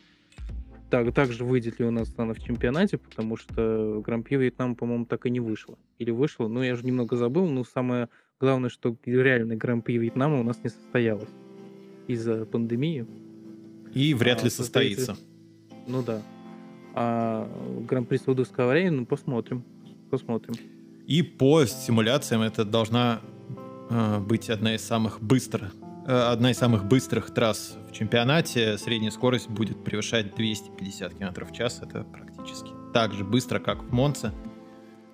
так, 0.91 1.13
также 1.15 1.45
выйдет 1.45 1.81
ли 1.81 1.87
у 1.87 1.91
нас 1.91 2.13
она 2.17 2.33
в 2.33 2.39
чемпионате, 2.39 2.99
потому 2.99 3.37
что 3.37 4.03
Гран-при 4.05 4.37
Вьетнам, 4.37 4.77
по-моему, 4.77 5.05
так 5.07 5.27
и 5.27 5.31
не 5.31 5.41
вышло. 5.41 5.79
Или 5.99 6.11
вышло, 6.11 6.49
но 6.49 6.63
я 6.65 6.77
же 6.77 6.85
немного 6.85 7.17
забыл, 7.17 7.47
но 7.49 7.65
самое 7.65 8.09
главное, 8.41 8.70
что 8.70 8.97
реальный 9.05 9.57
Гран-при 9.57 9.99
Вьетнама 9.99 10.41
у 10.41 10.43
нас 10.43 10.62
не 10.62 10.70
состоялось 10.70 11.28
из-за 12.07 12.45
пандемии. 12.45 13.07
И 13.95 14.14
вряд 14.14 14.43
ли 14.43 14.49
а, 14.49 14.51
состоится. 14.51 15.16
Ну 15.87 16.03
да. 16.03 16.22
А 16.95 17.49
Гран-при 17.89 18.16
Саудовской 18.16 18.64
Аравии, 18.64 18.89
ну 18.89 19.07
посмотрим. 19.07 19.64
Посмотрим. 20.11 20.55
И 21.07 21.22
по 21.22 21.64
симуляциям 21.66 22.43
это 22.43 22.64
должна 22.64 23.20
э, 23.91 24.18
быть 24.20 24.51
одна 24.51 24.74
из 24.74 24.82
самых 24.82 25.22
быстрых 25.22 25.72
Э, 26.07 26.30
одна 26.30 26.53
из 26.53 26.59
самых 26.59 26.84
быстрых 26.84 27.34
трасс 27.34 27.74
в 27.89 27.93
чемпионате. 27.93 28.78
Средняя 28.78 29.11
скорость 29.11 29.49
будет 29.49 29.82
превышать 29.82 30.37
250 30.37 31.14
км 31.14 31.45
в 31.45 31.53
час. 31.53 31.80
Это 31.82 32.05
практически 32.05 32.70
так 32.95 33.12
же 33.12 33.24
быстро, 33.24 33.59
как 33.59 33.82
в 33.82 33.93
Монце. 33.93 34.32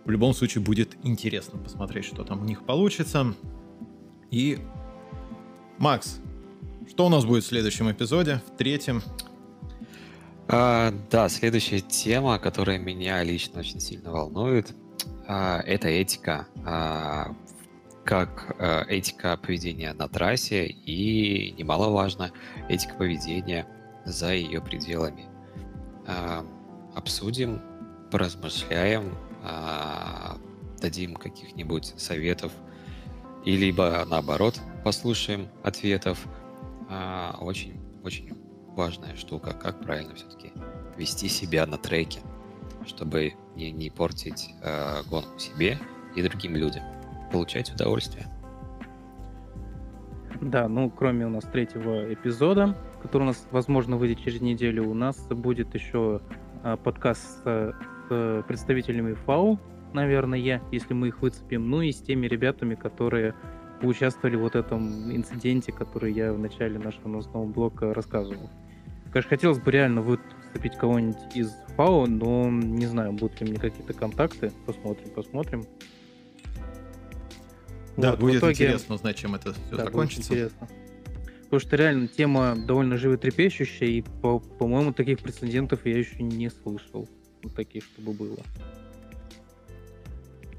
В 0.05 0.11
любом 0.11 0.35
случае 0.35 0.63
будет 0.63 0.97
интересно 1.05 1.59
посмотреть, 1.59 2.05
что 2.05 2.25
там 2.25 2.43
у 2.43 2.45
них 2.45 2.65
получится. 2.65 3.35
И, 4.31 4.59
Макс, 5.79 6.21
что 6.89 7.07
у 7.07 7.09
нас 7.09 7.25
будет 7.25 7.45
в 7.45 7.47
следующем 7.47 7.91
эпизоде, 7.91 8.41
в 8.47 8.57
третьем? 8.57 9.03
А, 10.49 10.93
да, 11.11 11.29
следующая 11.29 11.81
тема, 11.81 12.39
которая 12.39 12.79
меня 12.79 13.23
лично 13.23 13.61
очень 13.61 13.81
сильно 13.81 14.11
волнует, 14.11 14.75
а, 15.29 15.61
это 15.61 15.89
этика 15.89 16.49
а, 16.65 17.35
как 18.05 18.57
э, 18.59 18.85
этика 18.89 19.37
поведения 19.37 19.93
на 19.93 20.09
трассе 20.09 20.67
и, 20.67 21.53
немаловажно, 21.53 22.33
этика 22.69 22.95
поведения 22.95 23.67
за 24.05 24.33
ее 24.33 24.61
пределами. 24.61 25.27
Э, 26.07 26.43
обсудим, 26.95 27.61
поразмышляем, 28.11 29.17
дадим 30.81 31.15
каких-нибудь 31.15 31.95
советов, 31.97 32.53
и 33.45 33.57
либо 33.57 34.05
наоборот 34.09 34.61
послушаем 34.85 35.49
ответов. 35.63 36.27
Э, 36.89 37.33
очень, 37.41 37.81
очень 38.05 38.33
важная 38.77 39.17
штука, 39.17 39.53
как 39.53 39.81
правильно 39.81 40.15
все-таки 40.15 40.53
вести 40.97 41.29
себя 41.29 41.67
на 41.67 41.79
треке, 41.79 42.21
чтобы 42.87 43.35
не, 43.57 43.71
не 43.73 43.91
портить 43.91 44.51
э, 44.63 45.03
гонку 45.09 45.39
себе 45.39 45.79
и 46.15 46.23
другим 46.23 46.57
людям 46.57 46.83
получать 47.33 47.73
удовольствие. 47.73 48.27
Да, 50.41 50.69
ну, 50.69 50.91
кроме 50.91 51.27
у 51.27 51.31
нас 51.31 51.45
третьего 51.45 52.13
эпизода, 52.13 52.77
который 53.01 53.23
у 53.23 53.27
нас, 53.27 53.47
возможно, 53.53 53.97
выйдет 53.97 54.21
через 54.25 54.41
неделю, 54.41 54.89
у 54.89 54.95
нас 54.95 55.17
будет 55.29 55.73
еще 55.75 56.21
а, 56.65 56.77
подкаст 56.77 57.45
с, 57.45 57.75
с 58.09 58.45
представителями 58.47 59.15
ФАУ, 59.15 59.59
наверное, 59.93 60.39
если 60.71 60.95
мы 60.95 61.09
их 61.09 61.23
выцепим, 61.23 61.69
ну 61.71 61.83
и 61.83 61.93
с 61.93 62.01
теми 62.01 62.27
ребятами, 62.27 62.75
которые 62.75 63.35
участвовали 63.83 64.37
в 64.37 64.41
вот 64.41 64.55
этом 64.55 65.15
инциденте, 65.15 65.73
который 65.73 66.13
я 66.13 66.33
в 66.33 66.39
начале 66.39 66.79
нашего 66.79 67.09
новостного 67.09 67.47
блока 67.47 67.93
рассказывал. 67.93 68.49
Конечно, 69.13 69.29
хотелось 69.29 69.59
бы 69.59 69.71
реально 69.71 70.01
выцепить 70.01 70.77
кого-нибудь 70.79 71.37
из 71.37 71.53
ФАО, 71.77 72.07
но 72.07 72.49
не 72.49 72.87
знаю, 72.87 73.13
будут 73.13 73.41
ли 73.41 73.51
меня 73.51 73.61
какие-то 73.61 73.93
контакты. 73.93 74.53
Посмотрим, 74.67 75.11
посмотрим. 75.11 75.65
Да, 77.97 78.13
вот, 78.13 78.21
будет 78.21 78.39
итоге... 78.39 78.53
интересно 78.53 78.95
узнать, 78.95 79.17
чем 79.17 79.35
это 79.35 79.53
все 79.53 79.77
да, 79.77 79.85
закончится. 79.85 80.33
интересно. 80.33 80.69
Потому 81.45 81.61
что 81.61 81.77
реально 81.77 82.09
тема 82.09 82.57
довольно 82.57 82.97
животрепещущая, 82.97 83.89
и, 83.89 84.03
по- 84.23 84.39
по-моему, 84.39 84.95
таких 84.95 85.19
прецедентов 85.19 85.85
я 85.85 85.99
еще 85.99 86.23
не 86.23 86.49
слышал. 86.49 87.07
Вот 87.43 87.55
таких, 87.55 87.85
чтобы 87.85 88.13
было. 88.13 88.39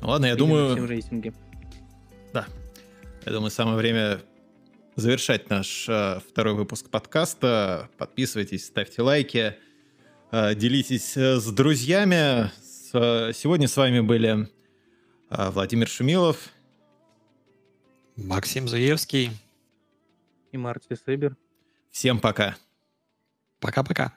Ну, 0.01 0.09
ладно, 0.09 0.25
я 0.25 0.33
Именно 0.33 0.75
думаю... 0.75 0.87
рейсинге. 0.87 1.33
Да. 2.33 2.45
Я 3.25 3.31
думаю, 3.31 3.51
самое 3.51 3.77
время 3.77 4.21
завершать 4.95 5.49
наш 5.49 5.87
э, 5.87 6.19
второй 6.27 6.53
выпуск 6.55 6.89
подкаста. 6.89 7.89
Подписывайтесь, 7.97 8.65
ставьте 8.65 9.01
лайки, 9.01 9.55
э, 10.31 10.55
делитесь 10.55 11.15
э, 11.15 11.37
с 11.37 11.51
друзьями. 11.51 12.51
С, 12.61 12.91
э, 12.93 13.31
сегодня 13.33 13.67
с 13.67 13.77
вами 13.77 14.01
были 14.01 14.49
э, 15.29 15.49
Владимир 15.51 15.87
Шумилов 15.87 16.49
Максим 18.15 18.67
Заевский. 18.67 19.31
И 20.51 20.57
Марти 20.57 20.95
Сыбер. 20.95 21.35
Всем 21.91 22.19
пока. 22.19 22.55
Пока-пока. 23.59 24.13